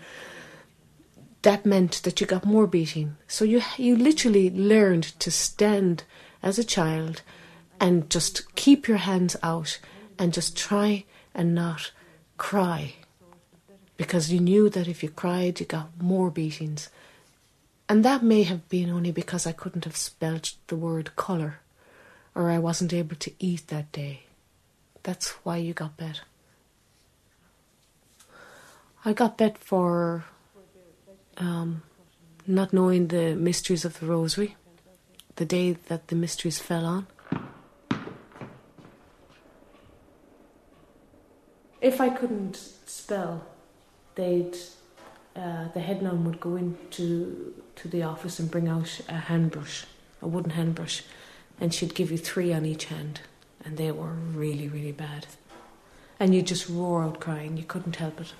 that 1.42 1.66
meant 1.66 2.04
that 2.04 2.22
you 2.22 2.28
got 2.28 2.46
more 2.46 2.68
beating. 2.68 3.18
So 3.28 3.46
you 3.46 3.62
you 3.78 3.96
literally 3.96 4.50
learned 4.50 5.04
to 5.20 5.32
stand 5.32 6.04
as 6.44 6.60
a 6.60 6.64
child 6.64 7.22
and 7.80 8.10
just 8.10 8.56
keep 8.56 8.88
your 8.88 8.98
hands 8.98 9.36
out 9.42 9.80
and 10.20 10.34
just 10.34 10.56
try 10.58 11.06
and 11.34 11.56
not 11.56 11.92
cry 12.38 12.94
because 13.98 14.32
you 14.32 14.40
knew 14.40 14.70
that 14.70 14.88
if 14.88 15.04
you 15.04 15.10
cried 15.10 15.60
you 15.60 15.66
got 15.66 15.90
more 16.02 16.30
beatings. 16.30 16.90
And 17.92 18.06
that 18.06 18.24
may 18.24 18.44
have 18.44 18.70
been 18.70 18.90
only 18.90 19.12
because 19.12 19.46
I 19.46 19.52
couldn't 19.52 19.84
have 19.84 19.98
spelled 19.98 20.54
the 20.68 20.78
word 20.78 21.14
colour 21.18 21.60
or 22.34 22.50
I 22.50 22.58
wasn't 22.58 22.94
able 22.94 23.18
to 23.18 23.34
eat 23.38 23.68
that 23.68 23.92
day. 23.92 24.22
That's 25.04 25.32
why 25.44 25.58
you 25.58 25.74
got 25.74 25.98
bet. 25.98 26.22
I 29.04 29.12
got 29.12 29.38
bet 29.38 29.58
for 29.58 30.24
um, 31.36 31.84
not 32.48 32.72
knowing 32.72 33.08
the 33.08 33.36
mysteries 33.36 33.84
of 33.84 34.00
the 34.00 34.06
rosary, 34.06 34.56
the 35.36 35.44
day 35.44 35.74
that 35.74 36.08
the 36.08 36.16
mysteries 36.16 36.60
fell 36.60 36.86
on. 36.86 37.08
If 41.82 42.00
I 42.00 42.08
couldn't 42.08 42.56
spell, 42.86 43.44
they'd 44.16 44.56
uh, 45.36 45.68
the 45.74 45.80
head 45.80 46.02
nun 46.02 46.26
would 46.26 46.40
go 46.40 46.56
into 46.56 47.54
to 47.76 47.88
the 47.88 48.04
office 48.04 48.40
and 48.40 48.52
bring 48.52 48.68
out 48.68 49.02
a 49.08 49.14
hand 49.14 49.52
brush, 49.52 49.86
a 50.22 50.28
wooden 50.28 50.52
hand 50.52 50.76
brush, 50.76 51.04
and 51.60 51.74
she'd 51.74 51.96
give 51.96 52.12
you 52.12 52.18
three 52.18 52.54
on 52.54 52.66
each 52.66 52.86
hand, 52.86 53.22
and 53.64 53.78
they 53.78 53.92
were 53.92 54.14
really, 54.14 54.68
really 54.68 54.92
bad. 54.92 55.28
And 56.20 56.36
you'd 56.36 56.48
just 56.48 56.70
roar 56.70 57.04
out 57.04 57.20
crying, 57.20 57.58
you 57.58 57.64
couldn't 57.64 57.96
help 57.96 58.20
it. 58.22 58.34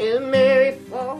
And 0.00 0.30
Mary 0.30 0.72
fall 0.88 1.18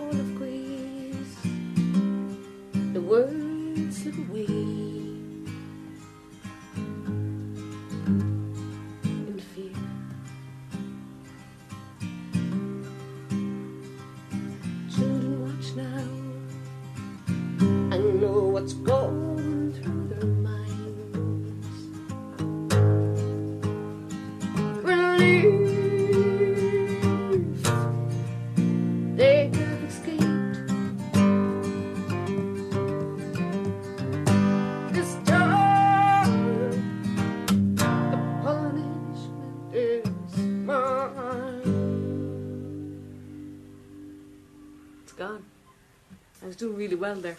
Doing 46.60 46.76
really 46.76 46.94
well 46.96 47.14
there. 47.14 47.38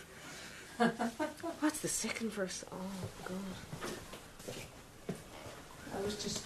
What's 1.60 1.82
the 1.82 1.88
second 1.88 2.32
verse? 2.32 2.66
Oh 2.72 2.76
God! 3.24 3.38
I 5.96 6.02
was 6.04 6.16
just. 6.24 6.44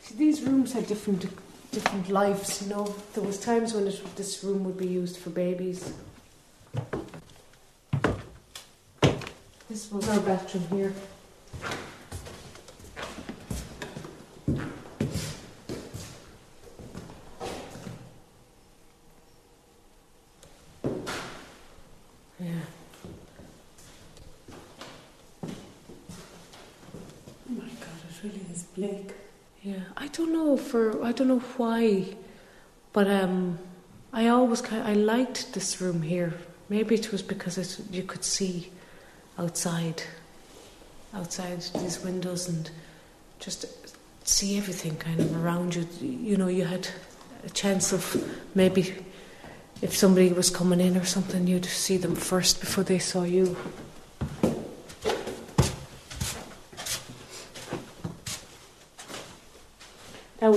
See, 0.00 0.14
these 0.14 0.40
rooms 0.40 0.72
had 0.72 0.86
different 0.86 1.26
different 1.72 2.08
lives. 2.08 2.62
You 2.62 2.70
know, 2.70 2.94
there 3.12 3.22
was 3.22 3.38
times 3.38 3.74
when 3.74 3.86
it, 3.86 4.16
this 4.16 4.42
room 4.42 4.64
would 4.64 4.78
be 4.78 4.86
used 4.86 5.18
for 5.18 5.28
babies. 5.28 5.92
This 9.68 9.92
was 9.92 10.08
our 10.08 10.20
bathroom 10.20 10.64
here. 10.70 10.94
Yeah. 22.40 22.50
Oh 27.48 27.52
my 27.52 27.68
God, 27.68 28.63
Yeah, 29.62 29.80
I 29.96 30.08
don't 30.08 30.32
know 30.32 30.56
for 30.56 31.02
I 31.02 31.12
don't 31.12 31.28
know 31.28 31.38
why, 31.56 32.16
but 32.92 33.08
um, 33.08 33.58
I 34.12 34.28
always 34.28 34.60
kind 34.60 34.86
I 34.86 34.92
liked 34.92 35.54
this 35.54 35.80
room 35.80 36.02
here. 36.02 36.34
Maybe 36.68 36.94
it 36.94 37.12
was 37.12 37.22
because 37.22 37.58
it, 37.58 37.78
you 37.90 38.02
could 38.02 38.24
see 38.24 38.70
outside, 39.38 40.02
outside 41.12 41.60
these 41.78 42.02
windows 42.02 42.48
and 42.48 42.70
just 43.38 43.66
see 44.26 44.56
everything 44.56 44.96
kind 44.96 45.20
of 45.20 45.44
around 45.44 45.74
you. 45.74 45.86
You 46.00 46.36
know, 46.36 46.48
you 46.48 46.64
had 46.64 46.88
a 47.44 47.50
chance 47.50 47.92
of 47.92 48.16
maybe 48.54 48.94
if 49.82 49.94
somebody 49.96 50.32
was 50.32 50.50
coming 50.50 50.80
in 50.80 50.96
or 50.96 51.04
something, 51.04 51.46
you'd 51.46 51.66
see 51.66 51.96
them 51.96 52.14
first 52.14 52.60
before 52.60 52.84
they 52.84 52.98
saw 52.98 53.22
you. 53.22 53.56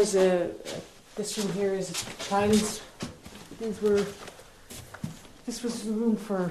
Was 0.07 0.15
a. 0.15 0.51
This 1.15 1.37
room 1.37 1.51
here 1.51 1.73
is 1.73 1.91
child's. 2.29 2.81
These 3.59 3.81
were. 3.81 4.05
This 5.45 5.61
was 5.63 5.83
the 5.83 5.91
room 5.91 6.15
for 6.15 6.49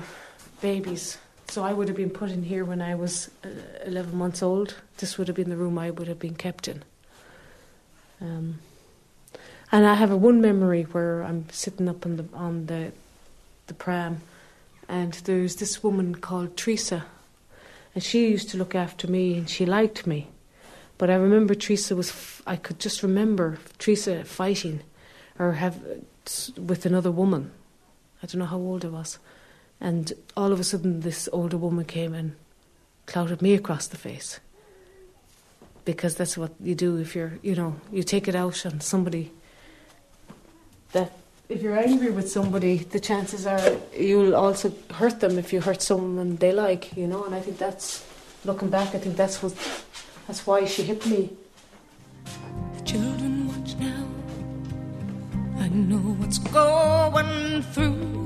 babies. 0.60 1.16
So 1.48 1.64
I 1.64 1.72
would 1.72 1.88
have 1.88 1.96
been 1.96 2.10
put 2.10 2.30
in 2.30 2.42
here 2.42 2.66
when 2.66 2.82
I 2.82 2.94
was 2.94 3.30
uh, 3.42 3.48
11 3.86 4.14
months 4.14 4.42
old. 4.42 4.74
This 4.98 5.16
would 5.16 5.26
have 5.28 5.36
been 5.36 5.48
the 5.48 5.56
room 5.56 5.78
I 5.78 5.90
would 5.90 6.06
have 6.06 6.18
been 6.18 6.34
kept 6.34 6.68
in. 6.68 6.82
Um, 8.20 8.58
and 9.72 9.86
I 9.86 9.94
have 9.94 10.10
a 10.10 10.18
one 10.18 10.42
memory 10.42 10.82
where 10.82 11.22
I'm 11.22 11.48
sitting 11.48 11.88
up 11.88 12.04
on 12.04 12.16
the 12.18 12.26
on 12.34 12.66
the 12.66 12.92
the 13.68 13.74
pram, 13.74 14.20
and 14.86 15.14
there's 15.24 15.56
this 15.56 15.82
woman 15.82 16.16
called 16.16 16.58
Teresa, 16.58 17.06
and 17.94 18.04
she 18.04 18.28
used 18.28 18.50
to 18.50 18.58
look 18.58 18.74
after 18.74 19.08
me, 19.08 19.38
and 19.38 19.48
she 19.48 19.64
liked 19.64 20.06
me. 20.06 20.28
But 20.98 21.10
I 21.10 21.14
remember 21.14 21.54
Teresa 21.54 21.94
was, 21.94 22.10
f- 22.10 22.42
I 22.46 22.56
could 22.56 22.78
just 22.78 23.02
remember 23.02 23.58
Teresa 23.78 24.24
fighting 24.24 24.80
or 25.38 25.52
have 25.52 25.78
with 26.56 26.86
another 26.86 27.10
woman. 27.10 27.50
I 28.22 28.26
don't 28.26 28.38
know 28.38 28.46
how 28.46 28.58
old 28.58 28.84
I 28.84 28.88
was. 28.88 29.18
And 29.80 30.12
all 30.36 30.52
of 30.52 30.60
a 30.60 30.64
sudden, 30.64 31.00
this 31.00 31.28
older 31.32 31.58
woman 31.58 31.84
came 31.84 32.14
and 32.14 32.34
clouted 33.06 33.42
me 33.42 33.54
across 33.54 33.86
the 33.88 33.98
face. 33.98 34.40
because 35.86 36.16
that's 36.16 36.36
what 36.36 36.52
you 36.60 36.74
do 36.74 36.96
if 36.98 37.14
you're, 37.14 37.38
you 37.42 37.54
know, 37.54 37.76
you 37.92 38.02
take 38.02 38.28
it 38.28 38.34
out 38.34 38.66
on 38.66 38.80
somebody 38.80 39.30
that 40.92 41.12
if 41.48 41.62
you're 41.62 41.78
angry 41.78 42.10
with 42.10 42.28
somebody, 42.28 42.78
the 42.78 42.98
chances 42.98 43.46
are 43.46 43.76
you'll 43.96 44.34
also 44.34 44.72
hurt 44.94 45.20
them 45.20 45.38
if 45.38 45.52
you 45.52 45.60
hurt 45.60 45.80
someone 45.80 46.36
they 46.36 46.52
like, 46.52 46.96
you 46.96 47.06
know. 47.06 47.24
And 47.24 47.34
I 47.34 47.40
think 47.40 47.58
that's 47.58 48.04
looking 48.44 48.68
back, 48.68 48.94
I 48.94 48.98
think 48.98 49.16
that's 49.16 49.42
what 49.42 49.54
that's 50.26 50.46
why 50.46 50.64
she 50.64 50.82
hit 50.82 51.06
me. 51.06 51.30
The 52.76 52.84
children 52.84 53.48
watch 53.48 53.76
now. 53.76 54.06
I 55.58 55.68
know 55.68 56.14
what's 56.18 56.38
going 56.38 57.62
through 57.62 58.25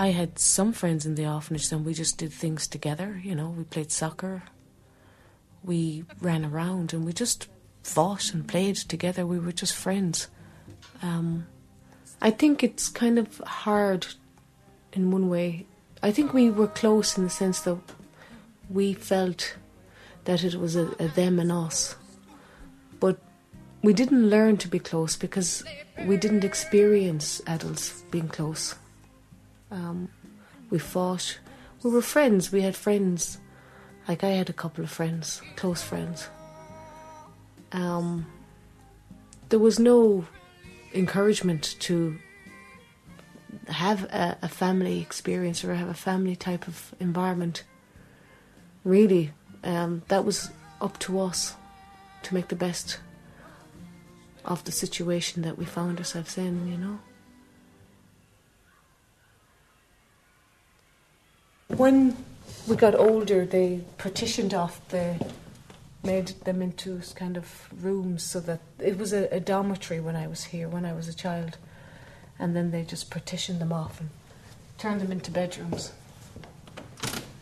I 0.00 0.12
had 0.12 0.38
some 0.38 0.72
friends 0.72 1.04
in 1.04 1.14
the 1.14 1.26
orphanage 1.26 1.70
and 1.70 1.84
we 1.84 1.92
just 1.92 2.16
did 2.16 2.32
things 2.32 2.66
together, 2.66 3.20
you 3.22 3.34
know, 3.34 3.50
we 3.50 3.64
played 3.64 3.92
soccer, 3.92 4.44
we 5.62 6.04
ran 6.22 6.42
around 6.42 6.94
and 6.94 7.04
we 7.04 7.12
just 7.12 7.48
fought 7.82 8.32
and 8.32 8.48
played 8.48 8.76
together. 8.76 9.26
We 9.26 9.38
were 9.38 9.52
just 9.52 9.76
friends. 9.76 10.28
Um, 11.02 11.48
I 12.22 12.30
think 12.30 12.64
it's 12.64 12.88
kind 12.88 13.18
of 13.18 13.40
hard 13.40 14.06
in 14.94 15.10
one 15.10 15.28
way. 15.28 15.66
I 16.02 16.12
think 16.12 16.32
we 16.32 16.48
were 16.48 16.68
close 16.68 17.18
in 17.18 17.24
the 17.24 17.28
sense 17.28 17.60
that 17.60 17.76
we 18.70 18.94
felt 18.94 19.54
that 20.24 20.42
it 20.42 20.54
was 20.54 20.76
a, 20.76 20.86
a 20.98 21.08
them 21.08 21.38
and 21.38 21.52
us. 21.52 21.94
But 23.00 23.18
we 23.82 23.92
didn't 23.92 24.30
learn 24.30 24.56
to 24.56 24.68
be 24.68 24.78
close 24.78 25.14
because 25.16 25.62
we 26.06 26.16
didn't 26.16 26.44
experience 26.44 27.42
adults 27.46 28.00
being 28.10 28.28
close. 28.28 28.76
Um, 29.70 30.08
we 30.70 30.78
fought. 30.78 31.38
We 31.82 31.90
were 31.90 32.02
friends. 32.02 32.52
We 32.52 32.62
had 32.62 32.76
friends. 32.76 33.38
Like 34.08 34.24
I 34.24 34.30
had 34.30 34.50
a 34.50 34.54
couple 34.54 34.82
of 34.82 34.90
friends, 34.90 35.40
close 35.56 35.82
friends. 35.82 36.28
Um, 37.72 38.26
there 39.48 39.58
was 39.58 39.78
no 39.78 40.26
encouragement 40.94 41.76
to 41.80 42.18
have 43.68 44.04
a, 44.04 44.38
a 44.42 44.48
family 44.48 45.00
experience 45.00 45.64
or 45.64 45.74
have 45.74 45.88
a 45.88 45.94
family 45.94 46.34
type 46.34 46.66
of 46.66 46.94
environment. 46.98 47.64
Really, 48.84 49.32
um, 49.62 50.02
that 50.08 50.24
was 50.24 50.50
up 50.80 50.98
to 51.00 51.20
us 51.20 51.54
to 52.22 52.34
make 52.34 52.48
the 52.48 52.56
best 52.56 52.98
of 54.44 54.64
the 54.64 54.72
situation 54.72 55.42
that 55.42 55.58
we 55.58 55.64
found 55.64 55.98
ourselves 55.98 56.38
in, 56.38 56.66
you 56.68 56.78
know. 56.78 56.98
When 61.76 62.16
we 62.66 62.76
got 62.76 62.94
older, 62.94 63.46
they 63.46 63.80
partitioned 63.98 64.54
off 64.54 64.86
the, 64.88 65.24
made 66.02 66.28
them 66.44 66.62
into 66.62 67.00
kind 67.14 67.36
of 67.36 67.68
rooms 67.82 68.22
so 68.22 68.40
that 68.40 68.60
it 68.78 68.98
was 68.98 69.12
a, 69.12 69.28
a 69.34 69.40
dormitory 69.40 70.00
when 70.00 70.16
I 70.16 70.26
was 70.26 70.44
here, 70.44 70.68
when 70.68 70.84
I 70.84 70.92
was 70.92 71.08
a 71.08 71.14
child. 71.14 71.58
And 72.38 72.54
then 72.54 72.70
they 72.70 72.82
just 72.82 73.10
partitioned 73.10 73.60
them 73.60 73.72
off 73.72 74.00
and 74.00 74.10
turned 74.78 75.00
them 75.00 75.12
into 75.12 75.30
bedrooms. 75.30 75.92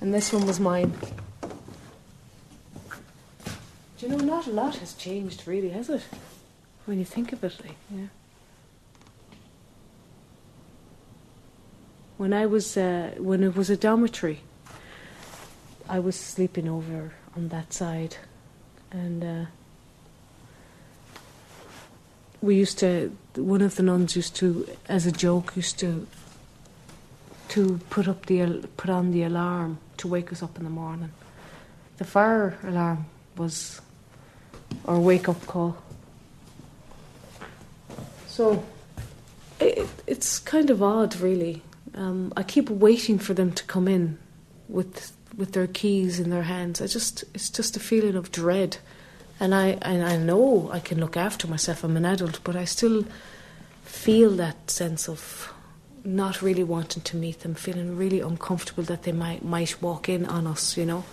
And 0.01 0.15
this 0.15 0.33
one 0.33 0.47
was 0.47 0.61
mine. 0.61 0.93
Do 3.99 4.07
you 4.07 4.09
know, 4.09 4.19
not 4.19 4.47
a 4.47 4.51
lot 4.51 4.77
has 4.77 4.95
changed, 4.95 5.47
really, 5.47 5.71
has 5.71 5.91
it? 5.91 6.03
When 6.85 6.99
you 6.99 7.05
think 7.05 7.33
of 7.33 7.43
it, 7.43 7.59
like, 7.65 7.75
yeah. 7.91 8.07
When 12.19 12.33
I 12.33 12.47
was, 12.47 12.77
uh, 12.77 13.15
when 13.19 13.45
it 13.45 13.55
was 13.55 13.71
a 13.71 13.77
dormitory, 13.77 14.41
I 15.89 16.01
was 16.01 16.17
sleeping 16.17 16.69
over 16.69 17.15
on 17.37 17.49
that 17.51 17.73
side, 17.73 18.17
and 18.91 19.23
uh, 19.23 19.45
we 22.43 22.57
used 22.57 22.81
to. 22.81 23.17
One 23.37 23.63
of 23.63 23.77
the 23.77 23.85
nuns 23.85 24.17
used 24.17 24.35
to, 24.37 24.69
as 24.89 25.07
a 25.07 25.13
joke, 25.13 25.55
used 25.55 25.79
to 25.79 26.09
to 27.51 27.79
put 27.89 28.09
up 28.09 28.27
the 28.27 28.67
put 28.77 28.91
on 28.91 29.13
the 29.13 29.23
alarm 29.23 29.79
to 29.99 30.09
wake 30.09 30.33
us 30.33 30.43
up 30.43 30.59
in 30.59 30.65
the 30.65 30.71
morning. 30.71 31.13
The 31.99 32.05
fire 32.05 32.59
alarm 32.65 33.07
was 33.37 33.81
our 34.87 34.99
wake 34.99 35.29
up 35.29 35.47
call. 35.47 35.77
So 38.27 38.65
it, 39.61 39.89
it's 40.07 40.41
kind 40.41 40.69
of 40.71 40.83
odd, 40.83 41.15
really. 41.21 41.63
Um, 41.99 42.33
I 42.37 42.45
keep 42.45 42.71
waiting 42.71 43.19
for 43.19 43.35
them 43.35 43.51
to 43.53 43.65
come 43.65 43.89
in 43.89 44.19
with 44.69 45.13
with 45.37 45.53
their 45.53 45.67
keys 45.67 46.21
in 46.21 46.31
their 46.31 46.45
hands. 46.45 46.81
I 46.81 46.87
just 46.87 47.25
it's 47.35 47.51
just 47.51 47.77
a 47.77 47.81
feeling 47.81 48.15
of 48.15 48.31
dread, 48.31 48.79
and 49.41 49.53
I 49.53 49.79
and 49.83 50.05
I 50.05 50.17
know 50.17 50.71
I 50.73 50.79
can 50.79 51.01
look 51.01 51.17
after 51.17 51.49
myself. 51.49 51.83
I'm 51.83 51.97
an 51.97 52.05
adult, 52.05 52.39
but 52.45 52.55
I 52.55 52.65
still 52.65 53.05
feel 53.85 54.31
that 54.37 54.71
sense 54.71 55.09
of 55.09 55.53
not 56.05 56.41
really 56.41 56.63
wanting 56.63 57.03
to 57.03 57.17
meet 57.17 57.41
them, 57.41 57.55
feeling 57.55 57.97
really 57.97 58.21
uncomfortable 58.21 58.85
that 58.85 59.03
they 59.03 59.13
might 59.13 59.45
might 59.45 59.83
walk 59.83 60.09
in 60.09 60.25
on 60.27 60.47
us. 60.47 60.77
You 60.77 60.87
know, 60.87 61.05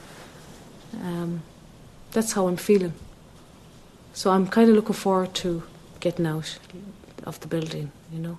um, 1.02 1.42
that's 2.12 2.34
how 2.34 2.48
I'm 2.48 2.58
feeling. 2.58 2.94
So 4.14 4.30
I'm 4.30 4.48
kind 4.48 4.70
of 4.70 4.76
looking 4.76 4.94
forward 4.94 5.34
to 5.36 5.64
getting 6.00 6.28
out 6.28 6.60
of 7.24 7.40
the 7.40 7.48
building. 7.48 7.92
You 8.14 8.20
know. 8.20 8.38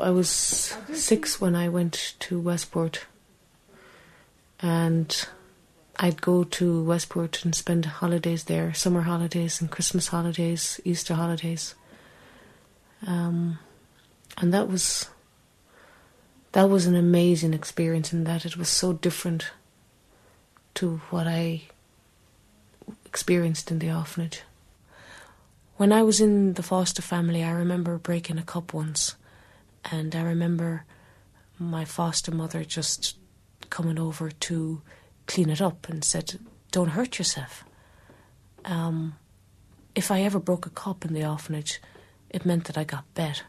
I 0.00 0.10
was 0.10 0.28
six 0.28 1.40
when 1.40 1.54
I 1.54 1.68
went 1.68 2.14
to 2.20 2.40
Westport, 2.40 3.06
and 4.60 5.26
I'd 5.96 6.20
go 6.20 6.44
to 6.44 6.84
Westport 6.84 7.44
and 7.44 7.54
spend 7.54 7.86
holidays 7.86 8.44
there, 8.44 8.74
summer 8.74 9.02
holidays 9.02 9.60
and 9.60 9.70
Christmas 9.70 10.08
holidays, 10.08 10.80
Easter 10.84 11.14
holidays. 11.14 11.74
Um, 13.06 13.58
and 14.38 14.52
that 14.52 14.68
was 14.68 15.08
that 16.52 16.70
was 16.70 16.86
an 16.86 16.94
amazing 16.94 17.52
experience 17.52 18.12
in 18.12 18.24
that 18.24 18.46
it 18.46 18.56
was 18.56 18.68
so 18.68 18.94
different 18.94 19.50
to 20.74 20.98
what 21.10 21.26
I 21.26 21.62
experienced 23.04 23.70
in 23.70 23.78
the 23.78 23.92
orphanage. 23.92 24.42
When 25.76 25.92
I 25.92 26.02
was 26.02 26.20
in 26.20 26.54
the 26.54 26.62
foster 26.62 27.02
family, 27.02 27.44
I 27.44 27.50
remember 27.50 27.98
breaking 27.98 28.38
a 28.38 28.42
cup 28.42 28.72
once, 28.72 29.16
and 29.90 30.14
I 30.14 30.22
remember 30.22 30.84
my 31.58 31.84
foster 31.84 32.32
mother 32.32 32.64
just 32.64 33.16
coming 33.70 33.98
over 33.98 34.30
to 34.30 34.82
clean 35.26 35.50
it 35.50 35.60
up 35.60 35.88
and 35.88 36.04
said, 36.04 36.38
Don't 36.70 36.90
hurt 36.90 37.18
yourself. 37.18 37.64
Um, 38.64 39.16
if 39.94 40.10
I 40.10 40.22
ever 40.22 40.38
broke 40.38 40.66
a 40.66 40.70
cup 40.70 41.04
in 41.04 41.14
the 41.14 41.26
orphanage, 41.26 41.80
it 42.30 42.44
meant 42.44 42.64
that 42.64 42.76
I 42.76 42.84
got 42.84 43.12
bet. 43.14 43.44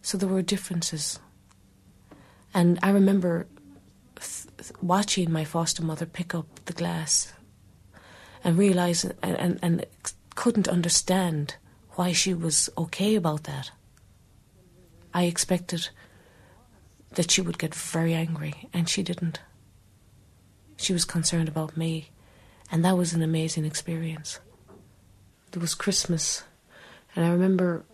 So 0.00 0.16
there 0.16 0.28
were 0.28 0.42
differences. 0.42 1.18
And 2.54 2.78
I 2.82 2.90
remember 2.90 3.46
th- 4.16 4.72
watching 4.80 5.30
my 5.30 5.44
foster 5.44 5.82
mother 5.82 6.06
pick 6.06 6.34
up 6.34 6.64
the 6.64 6.72
glass 6.72 7.32
and 8.42 8.56
realize 8.56 9.04
and, 9.04 9.18
and, 9.22 9.58
and 9.62 9.86
couldn't 10.34 10.68
understand 10.68 11.56
why 11.96 12.12
she 12.12 12.32
was 12.32 12.70
okay 12.78 13.16
about 13.16 13.44
that. 13.44 13.72
I 15.14 15.24
expected 15.24 15.88
that 17.12 17.30
she 17.30 17.40
would 17.40 17.58
get 17.58 17.74
very 17.74 18.14
angry, 18.14 18.68
and 18.72 18.88
she 18.88 19.02
didn't. 19.02 19.40
She 20.76 20.92
was 20.92 21.04
concerned 21.04 21.48
about 21.48 21.76
me, 21.76 22.10
and 22.70 22.84
that 22.84 22.96
was 22.96 23.12
an 23.12 23.22
amazing 23.22 23.64
experience. 23.64 24.40
It 25.52 25.58
was 25.58 25.74
Christmas, 25.74 26.44
and 27.16 27.24
I 27.24 27.30
remember 27.30 27.84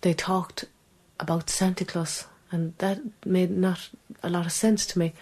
they 0.00 0.12
talked 0.12 0.64
about 1.20 1.48
Santa 1.48 1.84
Claus, 1.84 2.26
and 2.50 2.74
that 2.78 3.00
made 3.24 3.50
not 3.50 3.88
a 4.22 4.28
lot 4.28 4.46
of 4.46 4.52
sense 4.52 4.84
to 4.86 4.98
me. 4.98 5.14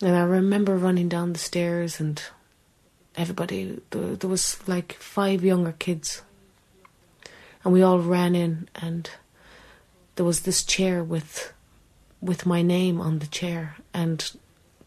And 0.00 0.16
I 0.16 0.22
remember 0.22 0.76
running 0.76 1.08
down 1.08 1.32
the 1.32 1.38
stairs, 1.38 2.00
and 2.00 2.22
everybody, 3.16 3.80
there, 3.90 4.28
was 4.28 4.66
like 4.68 4.94
five 4.94 5.44
younger 5.44 5.72
kids, 5.72 6.22
and 7.64 7.72
we 7.72 7.82
all 7.82 7.98
ran 7.98 8.34
in, 8.34 8.68
and 8.74 9.10
there 10.16 10.24
was 10.24 10.40
this 10.40 10.64
chair 10.64 11.02
with 11.02 11.52
with 12.20 12.46
my 12.46 12.62
name 12.62 13.00
on 13.00 13.18
the 13.18 13.26
chair 13.26 13.76
and 13.92 14.32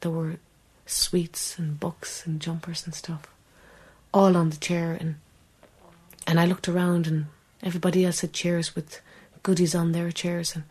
there 0.02 0.12
were 0.12 0.38
sweets 0.86 1.60
and 1.60 1.80
books 1.80 2.26
and 2.26 2.40
jumpers 2.40 2.86
and 2.86 2.96
stuff 2.96 3.28
all 4.14 4.36
on 4.36 4.50
the 4.50 4.58
chair 4.58 4.98
and 5.00 5.16
and 6.26 6.40
I 6.40 6.46
looked 6.46 6.68
around 6.68 7.08
and 7.08 7.28
everybody 7.62 8.06
else 8.06 8.22
had 8.22 8.34
chairs 8.34 8.76
with 8.76 9.02
goodies 9.44 9.76
on 9.76 9.92
their 9.92 10.12
chairs 10.12 10.56
and 10.56 10.64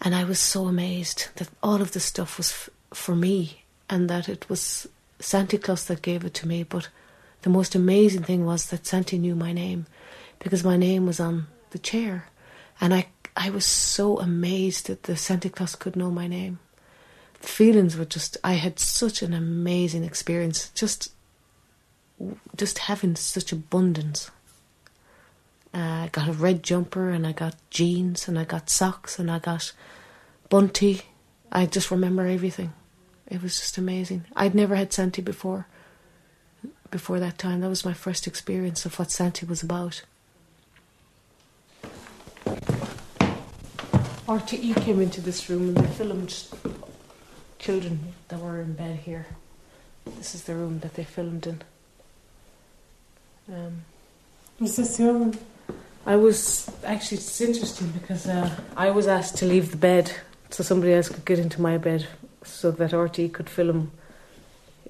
And 0.00 0.14
I 0.14 0.24
was 0.24 0.38
so 0.38 0.66
amazed 0.66 1.28
that 1.36 1.48
all 1.62 1.80
of 1.80 1.92
this 1.92 2.04
stuff 2.04 2.36
was 2.36 2.50
f- 2.50 2.70
for 2.92 3.16
me 3.16 3.64
and 3.88 4.08
that 4.10 4.28
it 4.28 4.48
was 4.48 4.86
Santa 5.20 5.58
Claus 5.58 5.86
that 5.86 6.02
gave 6.02 6.24
it 6.24 6.34
to 6.34 6.48
me. 6.48 6.64
But 6.64 6.88
the 7.42 7.50
most 7.50 7.74
amazing 7.74 8.24
thing 8.24 8.44
was 8.44 8.66
that 8.66 8.86
Santa 8.86 9.16
knew 9.16 9.34
my 9.34 9.52
name 9.52 9.86
because 10.38 10.64
my 10.64 10.76
name 10.76 11.06
was 11.06 11.20
on 11.20 11.46
the 11.70 11.78
chair. 11.78 12.28
And 12.80 12.92
I, 12.92 13.06
I 13.36 13.50
was 13.50 13.66
so 13.66 14.18
amazed 14.18 14.86
that 14.86 15.02
the 15.02 15.16
Santa 15.16 15.50
Claus 15.50 15.76
could 15.76 15.94
know 15.94 16.10
my 16.10 16.26
name. 16.26 16.58
The 17.42 17.46
feelings 17.48 17.96
were 17.96 18.06
just, 18.06 18.38
I 18.42 18.54
had 18.54 18.78
such 18.78 19.20
an 19.20 19.34
amazing 19.34 20.04
experience. 20.04 20.70
Just, 20.70 21.12
just 22.56 22.78
having 22.78 23.14
such 23.14 23.52
abundance. 23.52 24.30
Uh, 25.74 26.04
I 26.04 26.08
got 26.10 26.28
a 26.28 26.32
red 26.32 26.62
jumper 26.62 27.10
and 27.10 27.26
I 27.26 27.32
got 27.32 27.56
jeans 27.68 28.26
and 28.26 28.38
I 28.38 28.44
got 28.44 28.70
socks 28.70 29.18
and 29.18 29.30
I 29.30 29.38
got 29.38 29.72
bunty. 30.48 31.02
I 31.52 31.66
just 31.66 31.90
remember 31.90 32.26
everything. 32.26 32.72
It 33.26 33.42
was 33.42 33.60
just 33.60 33.76
amazing. 33.76 34.24
I'd 34.34 34.54
never 34.54 34.76
had 34.76 34.94
Santi 34.94 35.20
before. 35.20 35.66
Before 36.90 37.20
that 37.20 37.36
time, 37.36 37.60
that 37.60 37.68
was 37.68 37.84
my 37.84 37.92
first 37.92 38.26
experience 38.26 38.86
of 38.86 38.98
what 38.98 39.10
Santi 39.10 39.44
was 39.44 39.62
about. 39.62 40.02
RTE 44.28 44.74
came 44.82 45.00
into 45.00 45.20
this 45.20 45.48
room 45.48 45.68
and 45.68 45.76
they 45.76 45.86
filmed 45.86 46.44
children 47.60 48.12
that 48.26 48.40
were 48.40 48.60
in 48.60 48.72
bed 48.72 48.96
here. 48.96 49.26
This 50.04 50.34
is 50.34 50.42
the 50.44 50.54
room 50.54 50.80
that 50.80 50.94
they 50.94 51.04
filmed 51.04 51.46
in. 51.46 51.62
Um, 53.48 53.84
Was 54.58 54.76
this 54.76 54.98
your 54.98 55.12
room? 55.12 55.38
I 56.04 56.16
was 56.16 56.68
actually 56.84 57.18
it's 57.18 57.40
interesting 57.40 57.88
because 57.88 58.26
uh, 58.26 58.50
I 58.76 58.90
was 58.90 59.06
asked 59.06 59.36
to 59.38 59.46
leave 59.46 59.70
the 59.70 59.76
bed 59.76 60.12
so 60.50 60.64
somebody 60.64 60.92
else 60.92 61.08
could 61.08 61.24
get 61.24 61.38
into 61.38 61.60
my 61.60 61.78
bed 61.78 62.06
so 62.44 62.70
that 62.72 62.92
RT 62.92 63.32
could 63.32 63.48
film 63.48 63.92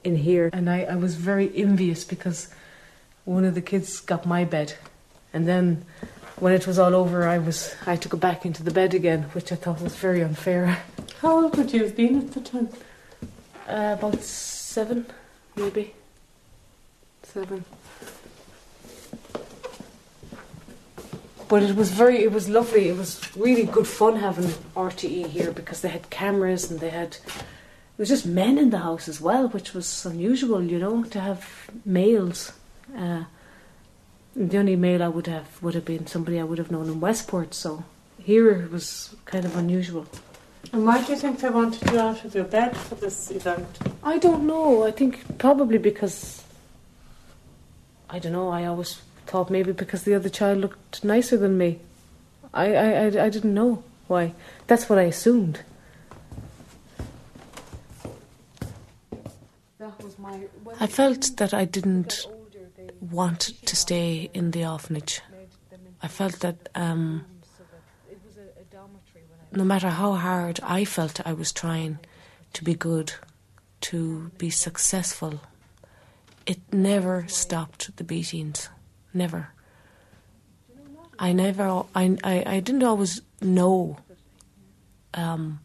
in 0.03 0.16
here. 0.16 0.49
And 0.53 0.70
I, 0.70 0.85
I 0.85 0.96
was 0.96 1.14
very 1.14 1.55
envious 1.55 2.05
because 2.05 2.49
one 3.25 3.44
of 3.44 3.55
the 3.55 3.62
kids 3.62 4.01
got 4.01 4.25
my 4.25 4.44
bed, 4.44 4.75
and 5.33 5.49
then 5.49 5.85
when 6.38 6.53
it 6.53 6.66
was 6.66 6.79
all 6.79 6.94
over, 6.94 7.27
I 7.27 7.38
was 7.38 7.75
I 7.87 7.92
had 7.92 8.03
to 8.03 8.09
go 8.09 8.18
back 8.18 8.44
into 8.44 8.62
the 8.62 8.70
bed 8.70 8.94
again, 8.94 9.25
which 9.33 9.53
I 9.53 9.57
thought 9.57 9.81
was 9.81 9.96
very 9.96 10.22
unfair. 10.22 10.83
How 11.20 11.42
old 11.42 11.57
would 11.57 11.72
you 11.72 11.83
have 11.83 11.96
been 11.96 12.18
at 12.18 12.33
the 12.33 12.40
time? 12.40 12.68
Uh, 13.68 13.96
about 13.99 14.22
seven, 14.22 15.07
maybe 15.57 15.94
seven. 17.22 17.64
But 21.49 21.62
it 21.62 21.77
was 21.77 21.90
very, 21.90 22.22
it 22.22 22.33
was 22.33 22.49
lovely. 22.49 22.88
It 22.88 22.96
was 22.96 23.20
really 23.37 23.64
good 23.64 23.87
fun 23.87 24.16
having 24.16 24.46
RTE 24.75 25.29
here 25.29 25.53
because 25.53 25.81
they 25.81 25.88
had 25.88 26.11
cameras 26.11 26.70
and 26.70 26.81
they 26.81 26.90
had. 26.90 27.16
It 27.16 27.99
was 27.99 28.09
just 28.09 28.27
men 28.27 28.59
in 28.59 28.70
the 28.70 28.79
house 28.79 29.09
as 29.09 29.20
well, 29.20 29.49
which 29.49 29.72
was 29.72 30.05
unusual, 30.05 30.62
you 30.62 30.79
know, 30.79 31.05
to 31.05 31.20
have 31.20 31.70
males. 31.85 32.53
Uh, 32.96 33.25
the 34.37 34.59
only 34.59 34.77
male 34.77 35.03
I 35.03 35.09
would 35.09 35.27
have 35.27 35.62
would 35.62 35.75
have 35.75 35.87
been 35.87 36.07
somebody 36.07 36.38
I 36.38 36.44
would 36.44 36.59
have 36.59 36.70
known 36.70 36.87
in 36.87 37.01
Westport. 37.01 37.55
So 37.55 37.85
here 38.18 38.51
it 38.51 38.70
was 38.70 39.16
kind 39.25 39.44
of 39.44 39.57
unusual. 39.57 40.07
And 40.72 40.85
why 40.85 41.03
do 41.03 41.12
you 41.12 41.18
think 41.18 41.40
they 41.40 41.49
wanted 41.49 41.90
you 41.90 41.99
out 41.99 42.25
of 42.25 42.35
your 42.35 42.44
bed 42.44 42.77
for 42.77 42.96
this 42.96 43.31
event? 43.31 43.66
I 44.03 44.18
don't 44.18 44.46
know. 44.46 44.85
I 44.85 44.90
think 44.90 45.38
probably 45.38 45.79
because 45.79 46.44
I 48.11 48.18
don't 48.18 48.33
know. 48.33 48.51
I 48.51 48.66
always 48.66 49.01
thought 49.27 49.51
maybe 49.51 49.72
because 49.72 50.03
the 50.03 50.14
other 50.14 50.29
child 50.29 50.59
looked 50.59 51.03
nicer 51.03 51.38
than 51.38 51.57
me. 51.57 51.79
I 52.53 52.75
I 52.75 52.92
I, 52.92 53.07
I 53.25 53.31
didn't 53.31 53.55
know 53.55 53.83
why. 54.07 54.35
That's 54.66 54.88
what 54.88 54.99
I 54.99 55.03
assumed. 55.03 55.61
I 60.79 60.87
felt 60.87 61.37
that 61.37 61.55
I 61.55 61.64
didn't 61.64 62.27
want 63.00 63.52
to 63.64 63.76
stay 63.76 64.30
in 64.32 64.50
the 64.50 64.66
orphanage. 64.66 65.20
I 66.02 66.09
felt 66.09 66.40
that 66.40 66.68
um, 66.74 67.24
no 69.52 69.64
matter 69.64 69.88
how 69.88 70.12
hard 70.12 70.61
I 70.62 70.85
felt 70.85 71.26
I 71.26 71.32
was 71.32 71.52
trying 71.52 71.98
to 72.52 72.64
be 72.64 72.74
good, 72.74 73.14
to 73.82 74.30
be 74.38 74.50
successful, 74.50 75.40
it 76.46 76.59
never 76.72 77.26
stopped 77.28 77.96
the 77.96 78.04
beatings. 78.04 78.68
Never. 79.12 79.48
I 81.18 81.32
never, 81.32 81.85
I, 81.94 82.18
I, 82.22 82.44
I 82.46 82.61
didn't 82.61 82.82
always 82.82 83.22
know 83.40 83.98
um, 85.14 85.61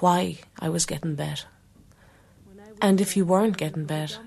why 0.00 0.38
I 0.60 0.68
was 0.68 0.84
getting 0.84 1.14
better. 1.14 1.46
And 2.80 3.00
if 3.00 3.16
you 3.16 3.24
weren't 3.24 3.56
getting 3.56 3.86
better, 3.86 4.18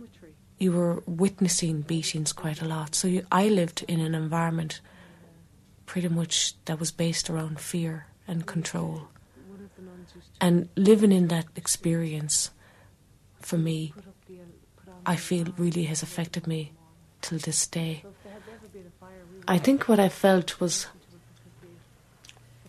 you 0.59 0.73
were 0.73 1.01
witnessing 1.05 1.81
beatings 1.81 2.33
quite 2.33 2.61
a 2.61 2.65
lot. 2.65 2.93
So 2.93 3.07
you, 3.07 3.25
I 3.31 3.47
lived 3.47 3.85
in 3.87 3.99
an 3.99 4.13
environment 4.13 4.81
pretty 5.85 6.09
much 6.09 6.53
that 6.65 6.79
was 6.79 6.91
based 6.91 7.29
around 7.29 7.59
fear 7.59 8.05
and 8.27 8.45
control. 8.45 9.07
And 10.39 10.69
living 10.75 11.11
in 11.11 11.29
that 11.29 11.45
experience, 11.55 12.51
for 13.41 13.57
me, 13.57 13.93
I 15.05 15.15
feel 15.15 15.47
really 15.57 15.85
has 15.85 16.03
affected 16.03 16.45
me 16.45 16.73
till 17.21 17.39
this 17.39 17.65
day. 17.65 18.03
I 19.47 19.57
think 19.57 19.87
what 19.87 19.99
I 19.99 20.09
felt 20.09 20.59
was 20.59 20.87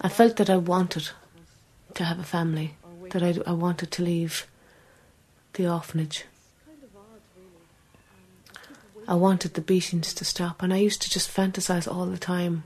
I 0.01 0.09
felt 0.09 0.37
that 0.37 0.49
I 0.49 0.57
wanted 0.57 1.11
to 1.95 2.05
have 2.05 2.19
a 2.19 2.25
family, 2.25 2.77
that 3.11 3.23
I, 3.23 3.39
I 3.47 3.53
wanted 3.53 3.91
to 3.91 4.03
leave 4.03 4.47
the 5.55 5.69
orphanage. 5.69 6.25
I 9.11 9.15
wanted 9.15 9.55
the 9.55 9.61
beatings 9.61 10.15
to 10.15 10.25
stop, 10.25 10.63
and 10.63 10.73
I 10.73 10.77
used 10.77 11.03
to 11.03 11.11
just 11.11 11.35
fantasize 11.35 11.93
all 11.93 12.07
the 12.07 12.17
time. 12.17 12.63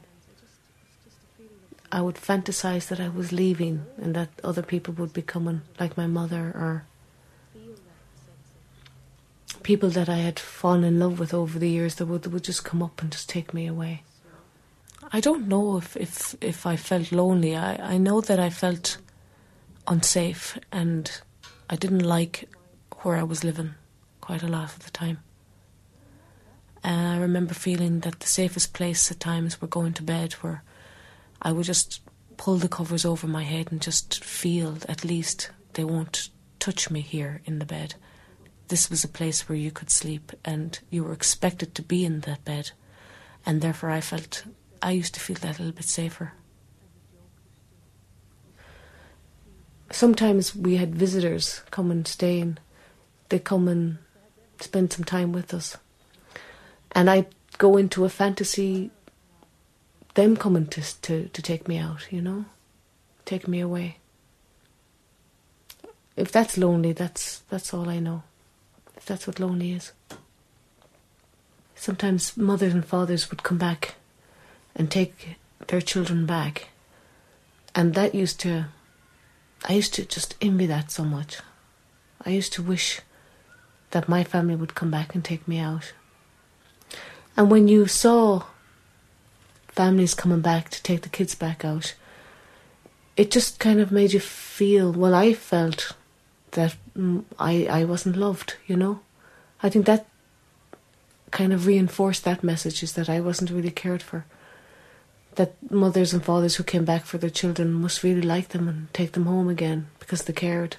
I 1.90 2.02
would 2.02 2.16
fantasize 2.16 2.88
that 2.88 3.00
I 3.00 3.08
was 3.08 3.32
leaving 3.32 3.86
and 3.96 4.14
that 4.14 4.28
other 4.44 4.60
people 4.60 4.92
would 4.94 5.14
be 5.14 5.22
coming, 5.22 5.62
like 5.80 5.96
my 5.96 6.06
mother 6.06 6.52
or 6.54 6.84
people 9.62 9.88
that 9.88 10.10
I 10.10 10.16
had 10.16 10.38
fallen 10.38 10.84
in 10.84 10.98
love 10.98 11.18
with 11.18 11.32
over 11.32 11.58
the 11.58 11.70
years 11.70 11.94
that 11.94 12.04
would, 12.04 12.24
that 12.24 12.30
would 12.30 12.44
just 12.44 12.62
come 12.62 12.82
up 12.82 13.00
and 13.00 13.10
just 13.10 13.30
take 13.30 13.54
me 13.54 13.66
away. 13.66 14.02
I 15.10 15.20
don't 15.20 15.48
know 15.48 15.78
if, 15.78 15.96
if, 15.96 16.34
if 16.42 16.66
I 16.66 16.76
felt 16.76 17.10
lonely. 17.10 17.56
I, 17.56 17.94
I 17.94 17.96
know 17.96 18.20
that 18.20 18.38
I 18.38 18.50
felt 18.50 18.98
unsafe 19.88 20.58
and 20.70 21.10
I 21.70 21.76
didn't 21.76 22.04
like 22.04 22.50
where 22.98 23.16
I 23.16 23.22
was 23.22 23.44
living 23.44 23.76
quite 24.20 24.42
a 24.42 24.48
lot 24.48 24.76
of 24.76 24.84
the 24.84 24.90
time. 24.90 25.20
I 26.84 27.16
remember 27.16 27.54
feeling 27.54 28.00
that 28.00 28.20
the 28.20 28.26
safest 28.26 28.74
place 28.74 29.10
at 29.10 29.18
times 29.18 29.60
were 29.60 29.68
going 29.68 29.94
to 29.94 30.02
bed 30.02 30.34
where 30.34 30.62
I 31.40 31.52
would 31.52 31.64
just 31.64 32.00
pull 32.36 32.56
the 32.56 32.68
covers 32.68 33.04
over 33.04 33.26
my 33.26 33.42
head 33.42 33.70
and 33.70 33.80
just 33.80 34.22
feel 34.22 34.78
at 34.88 35.04
least 35.04 35.50
they 35.74 35.84
won't 35.84 36.28
touch 36.58 36.90
me 36.90 37.00
here 37.00 37.40
in 37.44 37.58
the 37.58 37.64
bed. 37.64 37.94
This 38.68 38.90
was 38.90 39.04
a 39.04 39.08
place 39.08 39.48
where 39.48 39.56
you 39.56 39.70
could 39.70 39.90
sleep 39.90 40.32
and 40.44 40.78
you 40.90 41.04
were 41.04 41.12
expected 41.12 41.74
to 41.74 41.82
be 41.82 42.04
in 42.04 42.20
that 42.20 42.44
bed. 42.44 42.72
And 43.46 43.60
therefore, 43.60 43.90
I 43.90 44.00
felt, 44.00 44.44
I 44.82 44.92
used 44.92 45.14
to 45.14 45.20
feel 45.20 45.36
that 45.36 45.58
a 45.58 45.62
little 45.62 45.76
bit 45.76 45.84
safer. 45.84 46.32
Sometimes 49.90 50.56
we 50.56 50.76
had 50.76 50.94
visitors 50.94 51.62
come 51.70 51.90
and 51.90 52.06
stay 52.08 52.40
and 52.40 52.58
they 53.28 53.38
come 53.38 53.68
and 53.68 53.98
spend 54.60 54.92
some 54.92 55.04
time 55.04 55.32
with 55.32 55.54
us. 55.54 55.76
And 56.94 57.10
I'd 57.10 57.26
go 57.58 57.76
into 57.76 58.04
a 58.04 58.08
fantasy, 58.08 58.90
them 60.14 60.36
coming 60.36 60.66
to, 60.68 61.02
to, 61.02 61.28
to 61.28 61.42
take 61.42 61.66
me 61.66 61.78
out, 61.78 62.12
you 62.12 62.22
know, 62.22 62.44
take 63.24 63.48
me 63.48 63.60
away. 63.60 63.98
If 66.16 66.30
that's 66.30 66.56
lonely, 66.56 66.92
that's 66.92 67.40
that's 67.50 67.74
all 67.74 67.88
I 67.88 67.98
know. 67.98 68.22
If 68.96 69.04
that's 69.04 69.26
what 69.26 69.40
lonely 69.40 69.72
is. 69.72 69.92
Sometimes 71.74 72.36
mothers 72.36 72.72
and 72.72 72.84
fathers 72.84 73.30
would 73.30 73.42
come 73.42 73.58
back 73.58 73.96
and 74.76 74.90
take 74.90 75.36
their 75.66 75.80
children 75.80 76.24
back. 76.24 76.68
And 77.74 77.94
that 77.94 78.14
used 78.14 78.38
to 78.40 78.66
I 79.68 79.72
used 79.72 79.94
to 79.94 80.04
just 80.04 80.36
envy 80.40 80.66
that 80.66 80.90
so 80.90 81.04
much. 81.04 81.38
I 82.24 82.30
used 82.30 82.52
to 82.54 82.62
wish 82.62 83.00
that 83.90 84.08
my 84.08 84.22
family 84.22 84.54
would 84.56 84.74
come 84.74 84.90
back 84.90 85.14
and 85.14 85.24
take 85.24 85.48
me 85.48 85.58
out. 85.58 85.92
And 87.36 87.50
when 87.50 87.68
you 87.68 87.86
saw 87.86 88.44
families 89.68 90.14
coming 90.14 90.40
back 90.40 90.70
to 90.70 90.82
take 90.82 91.02
the 91.02 91.08
kids 91.08 91.34
back 91.34 91.64
out, 91.64 91.94
it 93.16 93.30
just 93.30 93.58
kind 93.58 93.80
of 93.80 93.90
made 93.92 94.12
you 94.12 94.20
feel, 94.20 94.92
well, 94.92 95.14
I 95.14 95.34
felt 95.34 95.94
that 96.52 96.76
mm, 96.96 97.24
I, 97.38 97.66
I 97.66 97.84
wasn't 97.84 98.16
loved, 98.16 98.56
you 98.66 98.76
know? 98.76 99.00
I 99.62 99.68
think 99.70 99.86
that 99.86 100.06
kind 101.30 101.52
of 101.52 101.66
reinforced 101.66 102.24
that 102.24 102.44
message 102.44 102.82
is 102.82 102.92
that 102.92 103.08
I 103.08 103.20
wasn't 103.20 103.50
really 103.50 103.70
cared 103.70 104.02
for. 104.02 104.24
that 105.36 105.54
mothers 105.70 106.12
and 106.12 106.24
fathers 106.24 106.56
who 106.56 106.64
came 106.64 106.84
back 106.84 107.04
for 107.04 107.18
their 107.18 107.30
children 107.30 107.72
must 107.72 108.02
really 108.02 108.22
like 108.22 108.48
them 108.48 108.68
and 108.68 108.92
take 108.94 109.12
them 109.12 109.26
home 109.26 109.48
again 109.48 109.88
because 109.98 110.22
they 110.22 110.32
cared. 110.32 110.76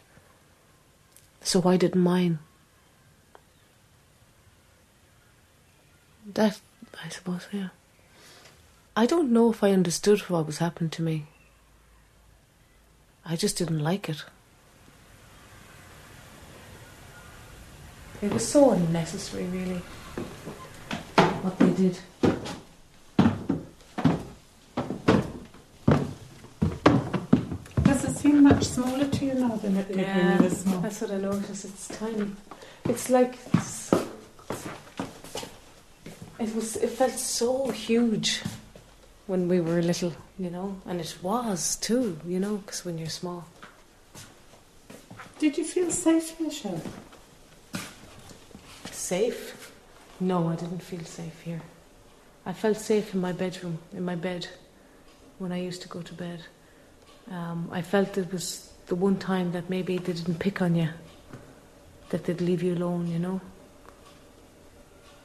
So 1.42 1.62
why 1.62 1.78
didn't 1.78 2.02
mine? 2.02 2.40
That, 6.34 6.60
I 7.04 7.10
suppose, 7.10 7.48
yeah. 7.52 7.70
I 8.96 9.06
don't 9.06 9.32
know 9.32 9.52
if 9.52 9.64
I 9.64 9.72
understood 9.72 10.22
what 10.22 10.48
was 10.48 10.58
happening 10.58 10.90
to 10.92 11.02
me. 11.02 11.28
I 13.26 13.36
just 13.36 13.58
didn't 13.58 13.80
like 13.80 14.10
it. 14.10 14.24
It 18.22 18.34
was 18.34 18.48
so 18.48 18.72
unnecessary, 18.72 19.46
really, 19.46 19.82
what 21.44 21.60
they 21.60 21.70
did. 21.72 22.00
Does 27.84 28.06
it 28.06 28.16
seem 28.18 28.44
much 28.44 28.64
smaller 28.64 29.06
to 29.06 29.26
you 29.26 29.34
now 29.34 29.58
than 29.58 29.78
it 29.78 29.88
did 29.90 29.98
when 29.98 30.38
you 30.38 30.44
were 30.44 30.50
small? 30.50 30.80
that's 30.80 31.02
what 31.02 31.12
I 31.12 31.18
noticed. 31.18 31.66
It's 31.66 31.88
tiny. 31.90 32.32
It's 32.86 33.10
like 33.10 33.38
it's, 33.54 33.85
it 36.40 36.56
was. 36.56 36.78
It 36.78 36.90
felt 36.90 37.14
so 37.14 37.70
huge 37.70 38.42
when 39.28 39.48
we 39.48 39.60
were 39.60 39.82
little, 39.82 40.14
you 40.38 40.50
know, 40.50 40.80
and 40.86 41.00
it 41.00 41.18
was 41.22 41.76
too, 41.78 42.20
you 42.26 42.40
know, 42.40 42.58
because 42.58 42.86
when 42.86 42.98
you're 42.98 43.10
small. 43.10 43.46
Did 45.40 45.58
you 45.58 45.66
feel 45.66 45.92
safe 45.92 46.38
here? 46.38 46.82
Safe? 48.92 49.72
No, 50.20 50.48
I 50.48 50.56
didn't 50.56 50.82
feel 50.82 51.04
safe 51.04 51.42
here. 51.42 51.62
I 52.46 52.54
felt 52.54 52.78
safe 52.78 53.14
in 53.14 53.22
my 53.22 53.32
bedroom, 53.32 53.80
in 53.92 54.06
my 54.06 54.16
bed, 54.16 54.48
when 55.40 55.52
I 55.52 55.60
used 55.60 55.82
to 55.82 55.88
go 55.88 56.02
to 56.02 56.14
bed. 56.14 56.46
Um, 57.30 57.70
I 57.72 57.82
felt 57.82 58.18
it 58.18 58.32
was 58.32 58.72
the 58.86 58.96
one 58.96 59.18
time 59.18 59.52
that 59.52 59.70
maybe 59.70 59.98
they 59.98 60.14
didn't 60.14 60.40
pick 60.40 60.62
on 60.62 60.76
you, 60.76 60.90
that 62.10 62.26
they'd 62.26 62.40
leave 62.40 62.62
you 62.62 62.76
alone, 62.76 63.08
you 63.08 63.20
know. 63.20 63.42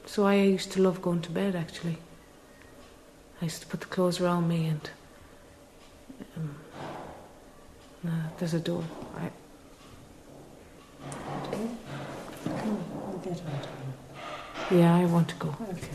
So 0.05 0.25
I 0.25 0.35
used 0.35 0.71
to 0.73 0.81
love 0.81 1.01
going 1.01 1.21
to 1.21 1.31
bed 1.31 1.55
actually. 1.55 1.97
I 3.41 3.45
used 3.45 3.61
to 3.61 3.67
put 3.67 3.79
the 3.79 3.87
clothes 3.87 4.19
around 4.19 4.47
me 4.47 4.67
and. 4.67 4.89
Um, 6.37 6.55
no, 8.03 8.11
there's 8.37 8.53
a 8.53 8.59
door. 8.59 8.83
I, 9.17 9.29
We'll 12.43 13.19
get 13.23 13.39
on 13.41 13.61
to 13.61 14.75
yeah, 14.75 14.95
I 14.95 15.05
want 15.05 15.27
to 15.27 15.35
go. 15.35 15.49
Okay. 15.69 15.89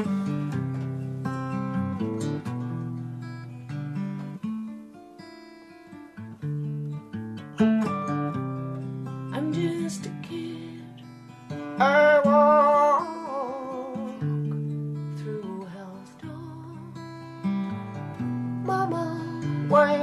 just 9.53 10.05
a 10.05 10.11
kid. 10.21 10.83
I 11.79 12.21
walk 12.25 13.07
through. 15.17 15.67
Mama, 18.63 19.65
why 19.69 19.97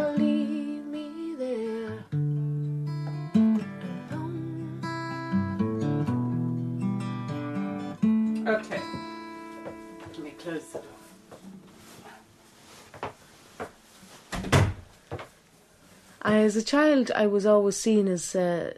as 16.40 16.56
a 16.56 16.62
child, 16.62 17.10
I 17.14 17.26
was 17.26 17.46
always 17.46 17.76
seen 17.76 18.08
as 18.08 18.34
uh, 18.34 18.74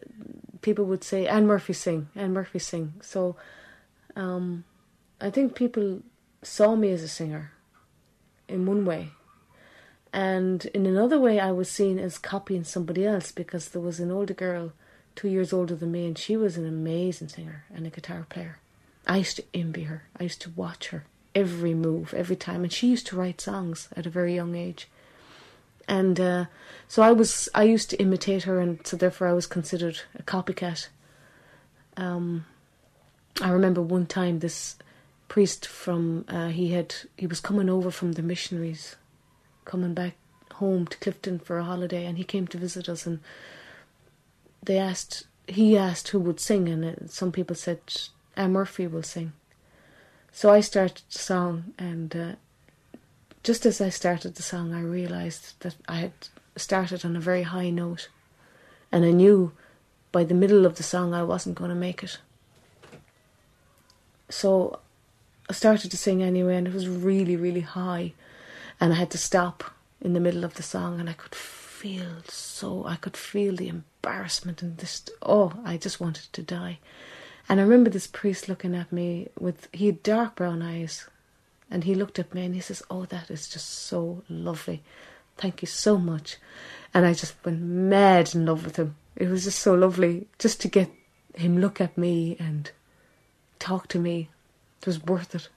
people 0.60 0.84
would 0.86 1.04
say, 1.04 1.26
Anne 1.26 1.46
Murphy 1.46 1.72
sing, 1.72 2.08
Anne 2.14 2.32
Murphy 2.32 2.58
sing. 2.58 2.94
So 3.02 3.36
um, 4.16 4.64
I 5.20 5.30
think 5.30 5.54
people 5.54 6.00
saw 6.42 6.74
me 6.76 6.90
as 6.90 7.02
a 7.02 7.08
singer 7.08 7.52
in 8.48 8.66
one 8.66 8.84
way. 8.84 9.10
And 10.12 10.64
in 10.66 10.86
another 10.86 11.18
way, 11.18 11.40
I 11.40 11.52
was 11.52 11.70
seen 11.70 11.98
as 11.98 12.18
copying 12.18 12.64
somebody 12.64 13.06
else 13.06 13.32
because 13.32 13.68
there 13.68 13.80
was 13.80 13.98
an 13.98 14.10
older 14.10 14.34
girl, 14.34 14.72
two 15.16 15.28
years 15.28 15.52
older 15.52 15.74
than 15.74 15.92
me, 15.92 16.06
and 16.06 16.18
she 16.18 16.36
was 16.36 16.56
an 16.56 16.66
amazing 16.66 17.28
singer 17.28 17.64
and 17.74 17.86
a 17.86 17.90
guitar 17.90 18.26
player. 18.28 18.58
I 19.06 19.18
used 19.18 19.36
to 19.36 19.44
envy 19.54 19.84
her. 19.84 20.04
I 20.18 20.24
used 20.24 20.42
to 20.42 20.50
watch 20.50 20.88
her 20.88 21.06
every 21.34 21.74
move, 21.74 22.12
every 22.14 22.36
time. 22.36 22.62
And 22.62 22.72
she 22.72 22.88
used 22.88 23.06
to 23.08 23.16
write 23.16 23.40
songs 23.40 23.88
at 23.96 24.06
a 24.06 24.10
very 24.10 24.34
young 24.34 24.54
age 24.54 24.88
and 25.88 26.18
uh, 26.20 26.44
so 26.88 27.02
I 27.02 27.12
was 27.12 27.48
I 27.54 27.64
used 27.64 27.90
to 27.90 27.96
imitate 27.96 28.44
her, 28.44 28.60
and 28.60 28.86
so 28.86 28.96
therefore 28.96 29.28
I 29.28 29.32
was 29.32 29.46
considered 29.46 30.00
a 30.14 30.22
copycat. 30.22 30.88
Um, 31.96 32.46
I 33.40 33.50
remember 33.50 33.82
one 33.82 34.06
time 34.06 34.38
this 34.38 34.76
priest 35.28 35.66
from 35.66 36.24
uh, 36.28 36.48
he 36.48 36.72
had 36.72 36.94
he 37.16 37.26
was 37.26 37.40
coming 37.40 37.68
over 37.68 37.90
from 37.90 38.12
the 38.12 38.22
missionaries, 38.22 38.96
coming 39.64 39.94
back 39.94 40.14
home 40.54 40.86
to 40.86 40.98
Clifden 40.98 41.42
for 41.42 41.58
a 41.58 41.64
holiday, 41.64 42.04
and 42.04 42.18
he 42.18 42.24
came 42.24 42.46
to 42.48 42.58
visit 42.58 42.88
us, 42.88 43.06
and 43.06 43.20
they 44.62 44.78
asked 44.78 45.26
he 45.46 45.76
asked 45.76 46.08
who 46.08 46.20
would 46.20 46.40
sing, 46.40 46.68
and 46.68 46.84
uh, 46.84 47.06
some 47.06 47.32
people 47.32 47.56
said 47.56 47.80
Anne 48.36 48.52
Murphy 48.52 48.86
will 48.86 49.02
sing. 49.02 49.32
So 50.30 50.50
I 50.50 50.60
started 50.60 51.02
the 51.10 51.18
song, 51.18 51.74
and 51.78 52.16
uh, 52.16 52.32
just 53.42 53.66
as 53.66 53.80
I 53.80 53.88
started 53.88 54.34
the 54.34 54.42
song, 54.42 54.72
I 54.72 54.80
realised 54.80 55.60
that 55.60 55.74
I 55.88 55.96
had 55.96 56.12
started 56.56 57.04
on 57.04 57.16
a 57.16 57.20
very 57.20 57.42
high 57.42 57.70
note, 57.70 58.08
and 58.90 59.04
I 59.04 59.10
knew 59.10 59.52
by 60.12 60.24
the 60.24 60.34
middle 60.34 60.66
of 60.66 60.76
the 60.76 60.82
song 60.82 61.14
I 61.14 61.22
wasn't 61.22 61.56
going 61.56 61.70
to 61.70 61.74
make 61.74 62.02
it. 62.02 62.18
So 64.28 64.78
I 65.48 65.54
started 65.54 65.90
to 65.90 65.96
sing 65.96 66.22
anyway, 66.22 66.56
and 66.56 66.68
it 66.68 66.74
was 66.74 66.88
really, 66.88 67.36
really 67.36 67.60
high, 67.60 68.12
and 68.80 68.92
I 68.92 68.96
had 68.96 69.10
to 69.10 69.18
stop 69.18 69.64
in 70.00 70.12
the 70.12 70.20
middle 70.20 70.44
of 70.44 70.54
the 70.54 70.62
song, 70.62 71.00
and 71.00 71.10
I 71.10 71.14
could 71.14 71.34
feel 71.34 72.22
so, 72.28 72.84
I 72.86 72.96
could 72.96 73.16
feel 73.16 73.56
the 73.56 73.68
embarrassment 73.68 74.62
and 74.62 74.78
this, 74.78 75.04
oh, 75.22 75.52
I 75.64 75.76
just 75.76 76.00
wanted 76.00 76.32
to 76.32 76.42
die. 76.42 76.78
And 77.48 77.58
I 77.58 77.64
remember 77.64 77.90
this 77.90 78.06
priest 78.06 78.48
looking 78.48 78.76
at 78.76 78.92
me 78.92 79.28
with, 79.38 79.68
he 79.72 79.86
had 79.86 80.02
dark 80.04 80.36
brown 80.36 80.62
eyes, 80.62 81.08
and 81.72 81.84
he 81.84 81.94
looked 81.94 82.18
at 82.18 82.34
me 82.34 82.44
and 82.44 82.54
he 82.54 82.60
says, 82.60 82.82
Oh, 82.90 83.06
that 83.06 83.30
is 83.30 83.48
just 83.48 83.66
so 83.68 84.22
lovely. 84.28 84.82
Thank 85.38 85.62
you 85.62 85.66
so 85.66 85.96
much. 85.96 86.36
And 86.92 87.06
I 87.06 87.14
just 87.14 87.34
went 87.44 87.62
mad 87.62 88.34
in 88.34 88.44
love 88.44 88.66
with 88.66 88.76
him. 88.76 88.94
It 89.16 89.30
was 89.30 89.44
just 89.44 89.58
so 89.58 89.72
lovely 89.72 90.26
just 90.38 90.60
to 90.60 90.68
get 90.68 90.90
him 91.34 91.58
look 91.58 91.80
at 91.80 91.96
me 91.96 92.36
and 92.38 92.70
talk 93.58 93.88
to 93.88 93.98
me. 93.98 94.28
It 94.82 94.86
was 94.86 95.02
worth 95.02 95.34
it. 95.34 95.48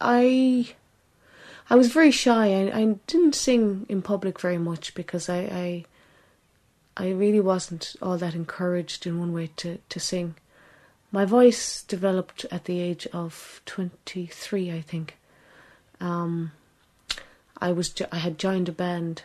I 0.00 0.74
I 1.70 1.76
was 1.76 1.92
very 1.92 2.10
shy. 2.10 2.46
I, 2.46 2.80
I 2.80 2.84
didn't 3.06 3.36
sing 3.36 3.86
in 3.88 4.02
public 4.02 4.40
very 4.40 4.58
much 4.58 4.92
because 4.96 5.28
I, 5.28 5.84
I 6.96 7.04
I 7.04 7.10
really 7.10 7.40
wasn't 7.40 7.94
all 8.02 8.18
that 8.18 8.34
encouraged 8.34 9.06
in 9.06 9.20
one 9.20 9.32
way 9.32 9.50
to, 9.58 9.78
to 9.88 10.00
sing. 10.00 10.34
My 11.12 11.24
voice 11.24 11.84
developed 11.84 12.44
at 12.50 12.64
the 12.64 12.80
age 12.80 13.06
of 13.12 13.62
23, 13.66 14.72
I 14.72 14.80
think. 14.80 15.16
Um, 16.00 16.52
I 17.60 17.72
was 17.72 17.90
jo- 17.90 18.06
I 18.12 18.18
had 18.18 18.38
joined 18.38 18.68
a 18.68 18.72
band, 18.72 19.22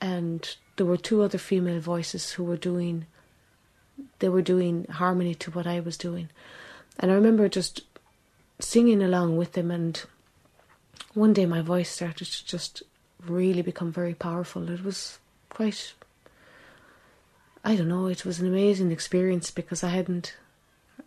and 0.00 0.56
there 0.76 0.86
were 0.86 0.96
two 0.96 1.22
other 1.22 1.38
female 1.38 1.80
voices 1.80 2.32
who 2.32 2.44
were 2.44 2.56
doing. 2.56 3.06
They 4.18 4.28
were 4.28 4.42
doing 4.42 4.86
harmony 4.86 5.34
to 5.36 5.50
what 5.50 5.66
I 5.66 5.80
was 5.80 5.96
doing, 5.96 6.28
and 6.98 7.10
I 7.10 7.14
remember 7.14 7.48
just 7.48 7.82
singing 8.58 9.02
along 9.02 9.36
with 9.36 9.52
them. 9.52 9.70
And 9.70 10.02
one 11.14 11.32
day, 11.32 11.46
my 11.46 11.62
voice 11.62 11.90
started 11.90 12.26
to 12.26 12.46
just 12.46 12.82
really 13.26 13.62
become 13.62 13.92
very 13.92 14.14
powerful. 14.14 14.68
It 14.70 14.84
was 14.84 15.18
quite. 15.48 15.94
I 17.64 17.76
don't 17.76 17.88
know. 17.88 18.08
It 18.08 18.24
was 18.24 18.40
an 18.40 18.48
amazing 18.48 18.90
experience 18.90 19.50
because 19.52 19.84
I 19.84 19.90
hadn't, 19.90 20.34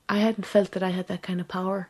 I 0.07 0.19
hadn't 0.19 0.45
felt 0.45 0.71
that 0.71 0.83
I 0.83 0.91
had 0.91 1.07
that 1.07 1.21
kind 1.21 1.41
of 1.41 1.49
power 1.49 1.89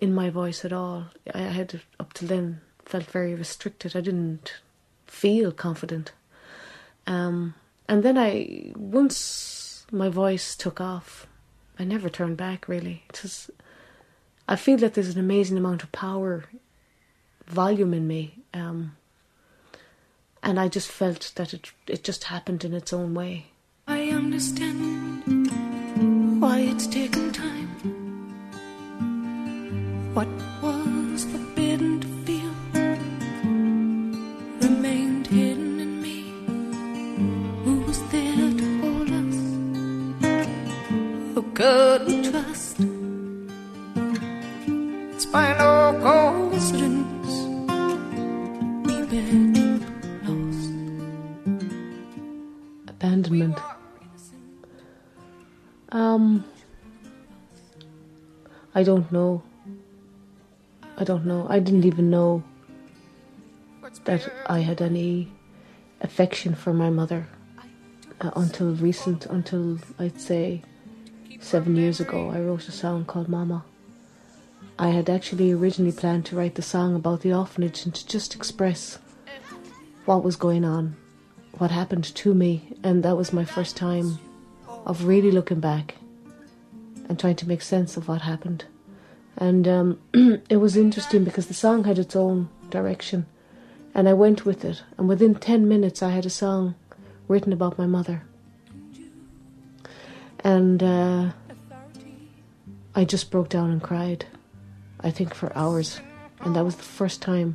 in 0.00 0.14
my 0.14 0.30
voice 0.30 0.64
at 0.64 0.72
all. 0.72 1.06
I 1.32 1.40
had 1.40 1.80
up 1.98 2.12
till 2.12 2.28
then 2.28 2.60
felt 2.84 3.04
very 3.04 3.34
restricted. 3.34 3.94
I 3.94 4.00
didn't 4.00 4.54
feel 5.06 5.52
confident. 5.52 6.12
Um, 7.06 7.54
and 7.88 8.02
then 8.02 8.16
I 8.18 8.72
once 8.76 9.86
my 9.92 10.08
voice 10.08 10.56
took 10.56 10.80
off, 10.80 11.26
I 11.78 11.84
never 11.84 12.08
turned 12.08 12.36
back 12.36 12.68
really. 12.68 13.04
It 13.10 13.22
was 13.22 13.50
I 14.48 14.56
feel 14.56 14.78
that 14.78 14.94
there's 14.94 15.14
an 15.14 15.20
amazing 15.20 15.58
amount 15.58 15.84
of 15.84 15.92
power, 15.92 16.46
volume 17.46 17.94
in 17.94 18.08
me, 18.08 18.42
um, 18.52 18.96
and 20.42 20.58
I 20.58 20.68
just 20.68 20.88
felt 20.88 21.32
that 21.36 21.54
it 21.54 21.70
it 21.86 22.02
just 22.02 22.24
happened 22.24 22.64
in 22.64 22.74
its 22.74 22.92
own 22.92 23.14
way. 23.14 23.46
I 23.86 24.08
understand 24.08 25.50
why 26.40 26.60
it's 26.60 26.86
taken. 26.86 27.29
What 30.12 30.26
was 30.60 31.24
forbidden 31.24 32.00
to 32.00 32.08
feel 32.26 32.52
remained 34.60 35.28
hidden 35.28 35.78
in 35.78 36.02
me. 36.02 36.16
Who 37.64 37.80
was 37.82 38.02
there 38.10 38.50
to 38.60 38.80
hold 38.82 39.10
us? 39.22 39.38
Who 41.34 41.42
could 41.54 42.06
we 42.08 42.22
trust? 42.28 42.76
It's 45.14 45.26
by 45.26 45.56
no 45.58 45.94
coincidence 46.02 47.32
we 48.86 48.94
were 49.10 49.78
lost. 50.26 50.70
Abandonment. 52.88 53.58
Um, 55.92 56.44
I 58.74 58.82
don't 58.82 59.10
know. 59.12 59.42
I 61.00 61.04
don't 61.04 61.24
know. 61.24 61.46
I 61.48 61.60
didn't 61.60 61.86
even 61.86 62.10
know 62.10 62.42
that 64.04 64.30
I 64.46 64.58
had 64.58 64.82
any 64.82 65.32
affection 66.02 66.54
for 66.54 66.74
my 66.74 66.90
mother 66.90 67.26
uh, 68.20 68.32
until 68.36 68.74
recent, 68.74 69.24
until 69.24 69.78
I'd 69.98 70.20
say 70.20 70.62
seven 71.40 71.74
years 71.74 72.00
ago. 72.00 72.28
I 72.28 72.40
wrote 72.40 72.68
a 72.68 72.72
song 72.72 73.06
called 73.06 73.30
Mama. 73.30 73.64
I 74.78 74.88
had 74.90 75.08
actually 75.08 75.52
originally 75.52 75.92
planned 75.92 76.26
to 76.26 76.36
write 76.36 76.56
the 76.56 76.62
song 76.62 76.94
about 76.94 77.22
the 77.22 77.32
orphanage 77.32 77.86
and 77.86 77.94
to 77.94 78.06
just 78.06 78.34
express 78.34 78.98
what 80.04 80.22
was 80.22 80.36
going 80.36 80.66
on, 80.66 80.96
what 81.56 81.70
happened 81.70 82.04
to 82.14 82.34
me, 82.34 82.76
and 82.82 83.02
that 83.04 83.16
was 83.16 83.32
my 83.32 83.46
first 83.46 83.74
time 83.74 84.18
of 84.84 85.04
really 85.06 85.30
looking 85.30 85.60
back 85.60 85.94
and 87.08 87.18
trying 87.18 87.36
to 87.36 87.48
make 87.48 87.62
sense 87.62 87.96
of 87.96 88.06
what 88.06 88.20
happened. 88.20 88.66
And 89.36 89.66
um, 89.66 90.00
it 90.48 90.58
was 90.58 90.76
interesting 90.76 91.24
because 91.24 91.46
the 91.46 91.54
song 91.54 91.84
had 91.84 91.98
its 91.98 92.14
own 92.14 92.48
direction, 92.68 93.26
and 93.94 94.08
I 94.08 94.12
went 94.12 94.44
with 94.44 94.64
it. 94.64 94.82
And 94.98 95.08
within 95.08 95.34
10 95.34 95.68
minutes, 95.68 96.02
I 96.02 96.10
had 96.10 96.26
a 96.26 96.30
song 96.30 96.74
written 97.28 97.52
about 97.52 97.78
my 97.78 97.86
mother. 97.86 98.22
And 100.42 100.82
uh, 100.82 101.30
I 102.94 103.04
just 103.04 103.30
broke 103.30 103.48
down 103.48 103.70
and 103.70 103.82
cried, 103.82 104.26
I 105.00 105.10
think 105.10 105.34
for 105.34 105.56
hours. 105.56 106.00
And 106.40 106.56
that 106.56 106.64
was 106.64 106.76
the 106.76 106.82
first 106.82 107.22
time 107.22 107.54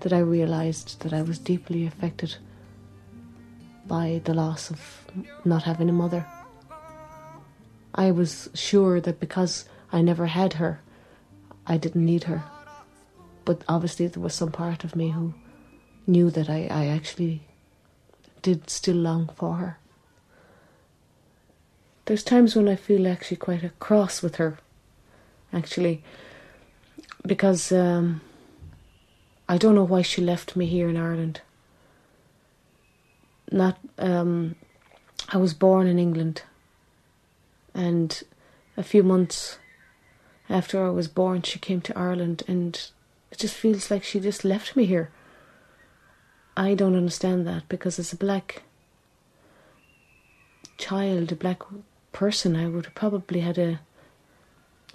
that 0.00 0.12
I 0.12 0.18
realized 0.18 1.00
that 1.00 1.12
I 1.12 1.22
was 1.22 1.38
deeply 1.38 1.86
affected 1.86 2.36
by 3.86 4.20
the 4.24 4.34
loss 4.34 4.70
of 4.70 5.06
not 5.44 5.62
having 5.62 5.88
a 5.88 5.92
mother. 5.92 6.26
I 7.94 8.10
was 8.10 8.48
sure 8.54 9.00
that 9.00 9.20
because 9.20 9.66
I 9.92 10.02
never 10.02 10.26
had 10.26 10.54
her, 10.54 10.80
I 11.66 11.76
didn't 11.76 12.04
need 12.04 12.24
her. 12.24 12.44
But 13.44 13.62
obviously, 13.68 14.06
there 14.06 14.22
was 14.22 14.34
some 14.34 14.52
part 14.52 14.84
of 14.84 14.96
me 14.96 15.10
who 15.10 15.34
knew 16.06 16.30
that 16.30 16.48
I, 16.48 16.66
I 16.70 16.86
actually 16.86 17.42
did 18.42 18.70
still 18.70 18.96
long 18.96 19.30
for 19.34 19.54
her. 19.54 19.78
There's 22.06 22.22
times 22.22 22.54
when 22.54 22.68
I 22.68 22.76
feel 22.76 23.08
actually 23.08 23.38
quite 23.38 23.78
cross 23.78 24.22
with 24.22 24.36
her, 24.36 24.58
actually, 25.52 26.02
because 27.26 27.72
um, 27.72 28.20
I 29.48 29.56
don't 29.56 29.74
know 29.74 29.84
why 29.84 30.02
she 30.02 30.20
left 30.20 30.56
me 30.56 30.66
here 30.66 30.88
in 30.88 30.98
Ireland. 30.98 31.40
Not, 33.50 33.78
um, 33.98 34.56
I 35.30 35.38
was 35.38 35.54
born 35.54 35.86
in 35.86 35.98
England, 35.98 36.42
and 37.72 38.22
a 38.76 38.82
few 38.82 39.02
months 39.02 39.58
after 40.48 40.84
I 40.84 40.90
was 40.90 41.08
born, 41.08 41.42
she 41.42 41.58
came 41.58 41.80
to 41.82 41.98
Ireland, 41.98 42.42
and 42.46 42.74
it 43.30 43.38
just 43.38 43.54
feels 43.54 43.90
like 43.90 44.04
she 44.04 44.20
just 44.20 44.44
left 44.44 44.76
me 44.76 44.84
here. 44.84 45.10
I 46.56 46.74
don't 46.74 46.96
understand 46.96 47.46
that 47.46 47.68
because 47.68 47.98
as 47.98 48.12
a 48.12 48.16
black 48.16 48.62
child, 50.78 51.32
a 51.32 51.36
black 51.36 51.62
person, 52.12 52.56
I 52.56 52.68
would 52.68 52.84
have 52.86 52.94
probably 52.94 53.40
had 53.40 53.58
a 53.58 53.80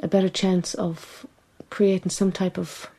a 0.01 0.07
better 0.07 0.29
chance 0.29 0.73
of 0.73 1.25
creating 1.69 2.09
some 2.09 2.31
type 2.31 2.57
of 2.57 2.89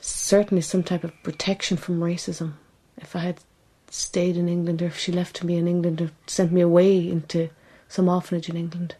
certainly 0.00 0.60
some 0.60 0.82
type 0.82 1.04
of 1.04 1.22
protection 1.22 1.76
from 1.76 2.00
racism 2.00 2.52
if 2.96 3.16
I 3.16 3.20
had 3.20 3.40
stayed 3.88 4.36
in 4.36 4.48
England 4.48 4.82
or 4.82 4.86
if 4.86 4.98
she 4.98 5.12
left 5.12 5.42
me 5.44 5.56
in 5.56 5.68
England 5.68 6.00
or 6.00 6.10
sent 6.26 6.52
me 6.52 6.60
away 6.60 7.08
into 7.08 7.50
some 7.88 8.08
orphanage 8.08 8.48
in 8.48 8.56
England. 8.56 8.94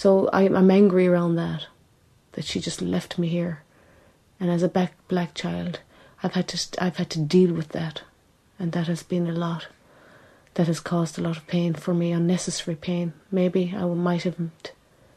So 0.00 0.28
I, 0.32 0.44
I'm 0.44 0.70
angry 0.70 1.06
around 1.06 1.36
that, 1.36 1.66
that 2.32 2.46
she 2.46 2.58
just 2.58 2.80
left 2.80 3.18
me 3.18 3.28
here, 3.28 3.64
and 4.40 4.50
as 4.50 4.62
a 4.62 4.68
black 4.70 4.94
black 5.08 5.34
child, 5.34 5.80
I've 6.22 6.32
had 6.32 6.48
to 6.48 6.82
I've 6.82 6.96
had 6.96 7.10
to 7.10 7.18
deal 7.18 7.52
with 7.52 7.68
that, 7.72 8.00
and 8.58 8.72
that 8.72 8.86
has 8.86 9.02
been 9.02 9.26
a 9.26 9.32
lot. 9.32 9.66
That 10.54 10.68
has 10.68 10.80
caused 10.80 11.18
a 11.18 11.20
lot 11.20 11.36
of 11.36 11.46
pain 11.46 11.74
for 11.74 11.92
me, 11.92 12.12
unnecessary 12.12 12.76
pain. 12.76 13.12
Maybe 13.30 13.74
I 13.76 13.84
might 13.84 14.22
have 14.22 14.38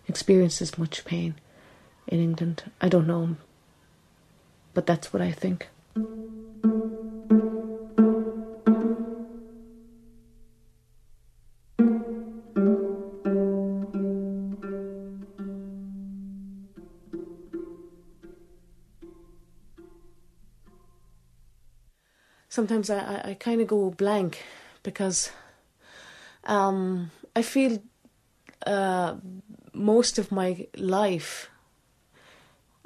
experienced 0.05 0.61
as 0.61 0.77
much 0.77 1.05
pain 1.05 1.35
in 2.05 2.19
England. 2.19 2.69
I 2.81 2.89
don't 2.89 3.07
know, 3.07 3.37
but 4.73 4.85
that's 4.85 5.13
what 5.13 5.21
I 5.21 5.31
think. 5.31 5.69
Sometimes 22.67 22.89
I, 22.89 22.97
I, 22.97 23.29
I 23.31 23.33
kind 23.33 23.59
of 23.59 23.67
go 23.67 23.89
blank 23.89 24.41
because 24.83 25.31
um, 26.45 27.11
I 27.35 27.41
feel 27.41 27.83
uh, 28.65 29.15
most 29.73 30.17
of 30.17 30.31
my 30.31 30.67
life 30.77 31.49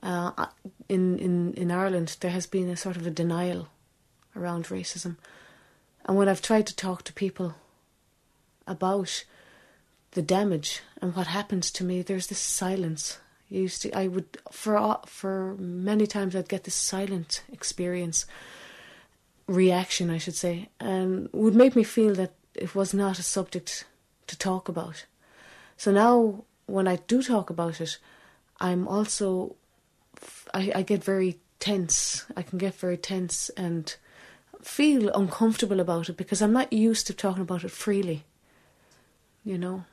uh, 0.01 0.47
in, 0.89 1.19
in, 1.19 1.53
in 1.53 1.71
Ireland 1.71 2.17
there 2.21 2.31
has 2.31 2.47
been 2.47 2.69
a 2.69 2.75
sort 2.75 2.97
of 2.97 3.05
a 3.05 3.11
denial 3.11 3.67
around 4.35 4.65
racism. 4.65 5.17
And 6.05 6.17
when 6.17 6.27
I've 6.27 6.41
tried 6.41 6.65
to 6.67 6.75
talk 6.75 7.03
to 7.03 7.13
people 7.13 7.53
about 8.65 9.25
the 10.11 10.23
damage 10.23 10.81
and 11.03 11.15
what 11.15 11.27
happens 11.27 11.69
to 11.73 11.83
me, 11.83 12.01
there's 12.01 12.27
this 12.27 12.39
silence. 12.39 13.19
You 13.47 13.61
used 13.61 13.83
to, 13.83 13.95
I 13.95 14.07
would 14.07 14.39
for 14.51 14.99
for 15.05 15.55
many 15.59 16.07
times 16.07 16.35
I'd 16.35 16.49
get 16.49 16.63
this 16.63 16.73
silent 16.73 17.43
experience 17.51 18.25
reaction, 19.47 20.09
I 20.09 20.17
should 20.17 20.35
say, 20.35 20.69
and 20.79 21.29
would 21.31 21.55
make 21.55 21.75
me 21.75 21.83
feel 21.83 22.13
that 22.15 22.33
it 22.53 22.75
was 22.75 22.93
not 22.93 23.19
a 23.19 23.23
subject 23.23 23.85
to 24.27 24.37
talk 24.37 24.67
about. 24.67 25.05
So 25.77 25.91
now, 25.91 26.43
when 26.65 26.87
I 26.87 26.97
do 27.07 27.23
talk 27.23 27.49
about 27.49 27.79
it, 27.79 27.97
I'm 28.59 28.87
also, 28.87 29.55
I, 30.53 30.71
I 30.75 30.81
get 30.81 31.03
very 31.03 31.39
tense. 31.59 32.25
I 32.35 32.41
can 32.41 32.57
get 32.57 32.75
very 32.75 32.97
tense 32.97 33.49
and 33.49 33.95
feel 34.61 35.09
uncomfortable 35.09 35.79
about 35.79 36.09
it 36.09 36.17
because 36.17 36.41
I'm 36.41 36.53
not 36.53 36.73
used 36.73 37.07
to 37.07 37.13
talking 37.13 37.43
about 37.43 37.63
it 37.63 37.71
freely. 37.71 38.25
You 39.45 39.57
know? 39.57 39.85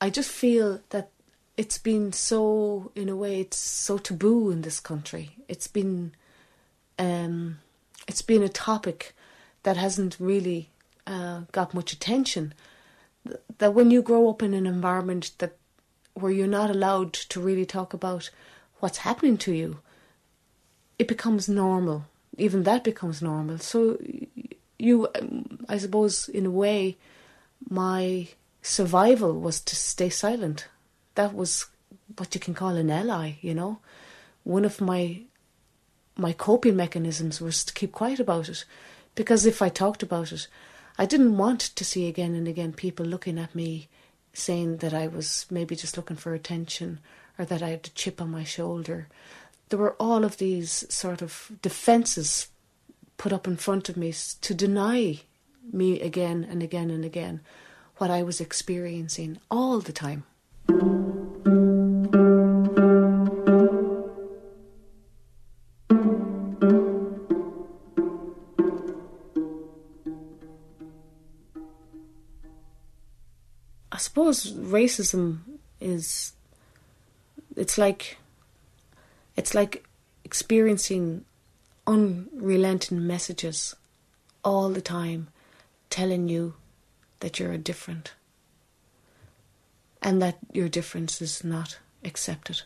I 0.00 0.10
just 0.10 0.30
feel 0.30 0.80
that 0.90 1.10
it's 1.56 1.78
been 1.78 2.12
so, 2.12 2.92
in 2.94 3.08
a 3.08 3.16
way, 3.16 3.40
it's 3.40 3.56
so 3.56 3.98
taboo 3.98 4.50
in 4.50 4.62
this 4.62 4.78
country. 4.78 5.36
It's 5.48 5.66
been, 5.66 6.12
um, 6.98 7.58
it's 8.08 8.22
been 8.22 8.42
a 8.42 8.48
topic 8.48 9.14
that 9.62 9.76
hasn't 9.76 10.16
really 10.18 10.70
uh, 11.06 11.42
got 11.52 11.74
much 11.74 11.92
attention. 11.92 12.54
That 13.58 13.74
when 13.74 13.90
you 13.90 14.02
grow 14.02 14.28
up 14.30 14.42
in 14.42 14.54
an 14.54 14.66
environment 14.66 15.32
that 15.38 15.56
where 16.14 16.32
you're 16.32 16.46
not 16.46 16.70
allowed 16.70 17.12
to 17.12 17.40
really 17.40 17.66
talk 17.66 17.92
about 17.92 18.30
what's 18.80 18.98
happening 18.98 19.36
to 19.38 19.52
you, 19.52 19.78
it 20.98 21.06
becomes 21.06 21.48
normal. 21.48 22.06
Even 22.38 22.62
that 22.62 22.82
becomes 22.82 23.22
normal. 23.22 23.58
So 23.58 23.98
you, 24.78 25.08
I 25.68 25.78
suppose, 25.78 26.28
in 26.28 26.46
a 26.46 26.50
way, 26.50 26.96
my 27.68 28.28
survival 28.62 29.38
was 29.38 29.60
to 29.60 29.76
stay 29.76 30.08
silent. 30.08 30.68
That 31.14 31.34
was 31.34 31.66
what 32.16 32.34
you 32.34 32.40
can 32.40 32.54
call 32.54 32.76
an 32.76 32.90
ally, 32.90 33.34
you 33.42 33.54
know. 33.54 33.80
One 34.44 34.64
of 34.64 34.80
my 34.80 35.22
my 36.18 36.32
coping 36.32 36.76
mechanisms 36.76 37.40
was 37.40 37.64
to 37.64 37.72
keep 37.72 37.92
quiet 37.92 38.20
about 38.20 38.48
it. 38.48 38.64
Because 39.14 39.46
if 39.46 39.62
I 39.62 39.68
talked 39.68 40.02
about 40.02 40.32
it, 40.32 40.48
I 40.98 41.06
didn't 41.06 41.38
want 41.38 41.60
to 41.60 41.84
see 41.84 42.08
again 42.08 42.34
and 42.34 42.48
again 42.48 42.72
people 42.72 43.06
looking 43.06 43.38
at 43.38 43.54
me 43.54 43.88
saying 44.32 44.78
that 44.78 44.92
I 44.92 45.06
was 45.06 45.46
maybe 45.48 45.76
just 45.76 45.96
looking 45.96 46.16
for 46.16 46.34
attention 46.34 46.98
or 47.38 47.44
that 47.44 47.62
I 47.62 47.70
had 47.70 47.86
a 47.86 47.90
chip 47.90 48.20
on 48.20 48.30
my 48.30 48.44
shoulder. 48.44 49.08
There 49.68 49.78
were 49.78 49.96
all 50.00 50.24
of 50.24 50.38
these 50.38 50.84
sort 50.92 51.22
of 51.22 51.52
defenses 51.62 52.48
put 53.16 53.32
up 53.32 53.46
in 53.46 53.56
front 53.56 53.88
of 53.88 53.96
me 53.96 54.12
to 54.40 54.54
deny 54.54 55.20
me 55.72 56.00
again 56.00 56.46
and 56.48 56.62
again 56.62 56.90
and 56.90 57.04
again 57.04 57.40
what 57.98 58.10
I 58.10 58.22
was 58.22 58.40
experiencing 58.40 59.38
all 59.50 59.80
the 59.80 59.92
time. 59.92 60.24
Suppose 74.38 74.70
racism 74.72 75.38
is 75.80 76.32
it's 77.56 77.78
like 77.78 78.18
it's 79.36 79.54
like 79.54 79.84
experiencing 80.24 81.24
unrelenting 81.86 83.06
messages 83.06 83.74
all 84.44 84.68
the 84.68 84.80
time 84.80 85.28
telling 85.90 86.28
you 86.28 86.54
that 87.20 87.38
you're 87.38 87.56
different 87.56 88.12
and 90.02 90.22
that 90.22 90.38
your 90.52 90.68
difference 90.68 91.20
is 91.20 91.42
not 91.42 91.78
accepted. 92.04 92.62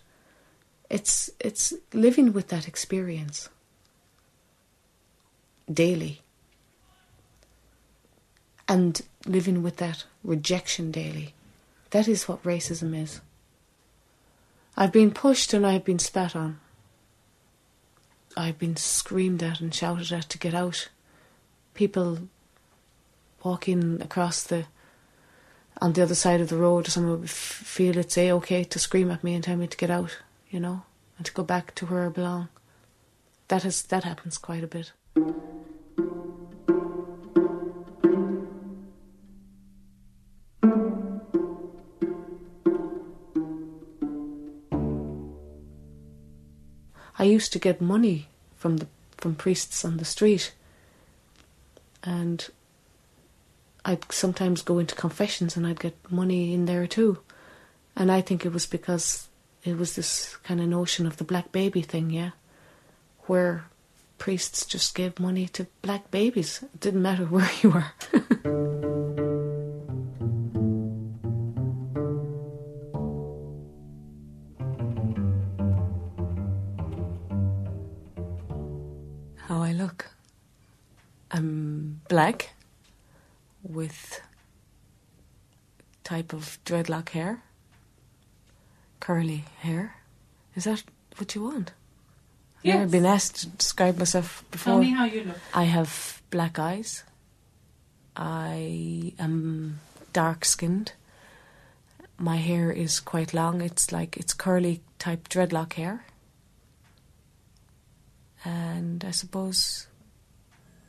It's 0.91 1.31
it's 1.41 1.73
living 1.93 2.33
with 2.33 2.49
that 2.49 2.69
experience 2.69 3.49
daily 5.73 6.21
and 8.69 9.01
living 9.27 9.63
with 9.63 9.77
that 9.79 10.05
rejection 10.23 10.91
daily. 10.91 11.35
That 11.93 12.09
is 12.09 12.27
what 12.27 12.43
racism 12.43 13.01
is. 13.01 13.21
I've 14.77 14.93
been 14.93 15.11
pushed 15.11 15.53
and 15.53 15.67
I've 15.67 15.85
been 15.85 15.99
spat 15.99 16.35
on. 16.35 16.59
I've 18.35 18.59
been 18.59 18.77
screamed 18.77 19.43
at 19.43 19.61
and 19.61 19.75
shouted 19.75 20.11
at 20.11 20.31
to 20.31 20.39
get 20.39 20.55
out. 20.55 20.89
People 21.75 22.29
walking 23.45 24.01
across 24.01 24.43
the 24.43 24.65
on 25.81 25.93
the 25.93 26.03
other 26.03 26.15
side 26.15 26.41
of 26.41 26.49
the 26.49 26.57
road, 26.57 26.87
someone 26.87 27.21
would 27.21 27.31
feel 27.31 27.97
it's 27.99 28.17
a 28.17 28.33
okay 28.33 28.65
to 28.65 28.79
scream 28.79 29.11
at 29.11 29.25
me 29.25 29.35
and 29.35 29.43
tell 29.43 29.57
me 29.57 29.67
to 29.67 29.77
get 29.77 29.91
out, 29.91 30.19
you 30.49 30.61
know, 30.61 30.83
and 31.17 31.27
to 31.27 31.33
go 31.33 31.43
back 31.43 31.75
to 31.75 31.87
where 31.87 32.07
I 32.07 32.09
belong. 32.09 32.49
That 33.49 33.65
has 33.65 33.83
that 33.83 34.05
happens 34.05 34.39
quite 34.39 34.65
a 34.65 34.67
bit. 34.67 34.93
Used 47.43 47.53
to 47.53 47.59
get 47.59 47.81
money 47.81 48.29
from 48.55 48.77
the 48.77 48.87
from 49.17 49.35
priests 49.35 49.85
on 49.85 49.97
the 49.97 50.05
street, 50.05 50.53
and 52.05 52.49
I'd 53.85 54.13
sometimes 54.13 54.63
go 54.63 54.79
into 54.79 54.95
confessions 54.95 55.57
and 55.57 55.67
I'd 55.67 55.81
get 55.81 55.97
money 56.09 56.55
in 56.55 56.67
there 56.67 56.87
too, 56.87 57.19
and 57.97 58.13
I 58.13 58.21
think 58.21 58.47
it 58.47 58.53
was 58.53 58.67
because 58.67 59.27
it 59.65 59.77
was 59.77 59.97
this 59.97 60.37
kind 60.45 60.61
of 60.61 60.69
notion 60.69 61.05
of 61.05 61.17
the 61.17 61.25
black 61.25 61.51
baby 61.51 61.83
thing, 61.83 62.11
yeah, 62.11 62.31
where 63.27 63.65
priests 64.19 64.65
just 64.65 64.95
gave 64.95 65.19
money 65.19 65.49
to 65.49 65.67
black 65.83 66.13
babies. 66.13 66.63
It 66.63 66.81
didn't 66.81 67.03
matter 67.03 67.25
where 67.35 67.51
you 67.61 67.71
were. 67.71 67.87
Black 82.23 82.51
with 83.65 84.21
type 86.05 86.33
of 86.33 86.59
dreadlock 86.65 87.09
hair, 87.11 87.43
curly 89.01 89.45
hair. 89.61 89.97
Is 90.55 90.65
that 90.65 90.85
what 91.17 91.35
you 91.35 91.43
want? 91.43 91.73
I've 92.61 92.67
Yes. 92.67 92.91
been 92.91 93.07
asked 93.07 93.37
to 93.41 93.47
describe 93.49 93.99
myself 93.99 94.45
before. 94.53 94.75
Tell 94.75 94.81
me 94.81 94.91
how 94.91 95.05
you 95.05 95.25
look. 95.25 95.39
I 95.53 95.65
have 95.65 96.23
black 96.31 96.59
eyes. 96.59 97.03
I 98.15 99.15
am 99.19 99.81
dark 100.13 100.45
skinned. 100.45 100.93
My 102.19 102.37
hair 102.37 102.71
is 102.71 103.01
quite 103.01 103.35
long. 103.35 103.61
It's 103.63 103.91
like 103.91 104.17
it's 104.17 104.35
curly 104.35 104.81
type 104.99 105.29
dreadlock 105.29 105.73
hair. 105.73 106.05
And 108.45 109.05
I 109.05 109.11
suppose 109.13 109.89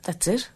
that's 0.03 0.27
it. 0.27 0.49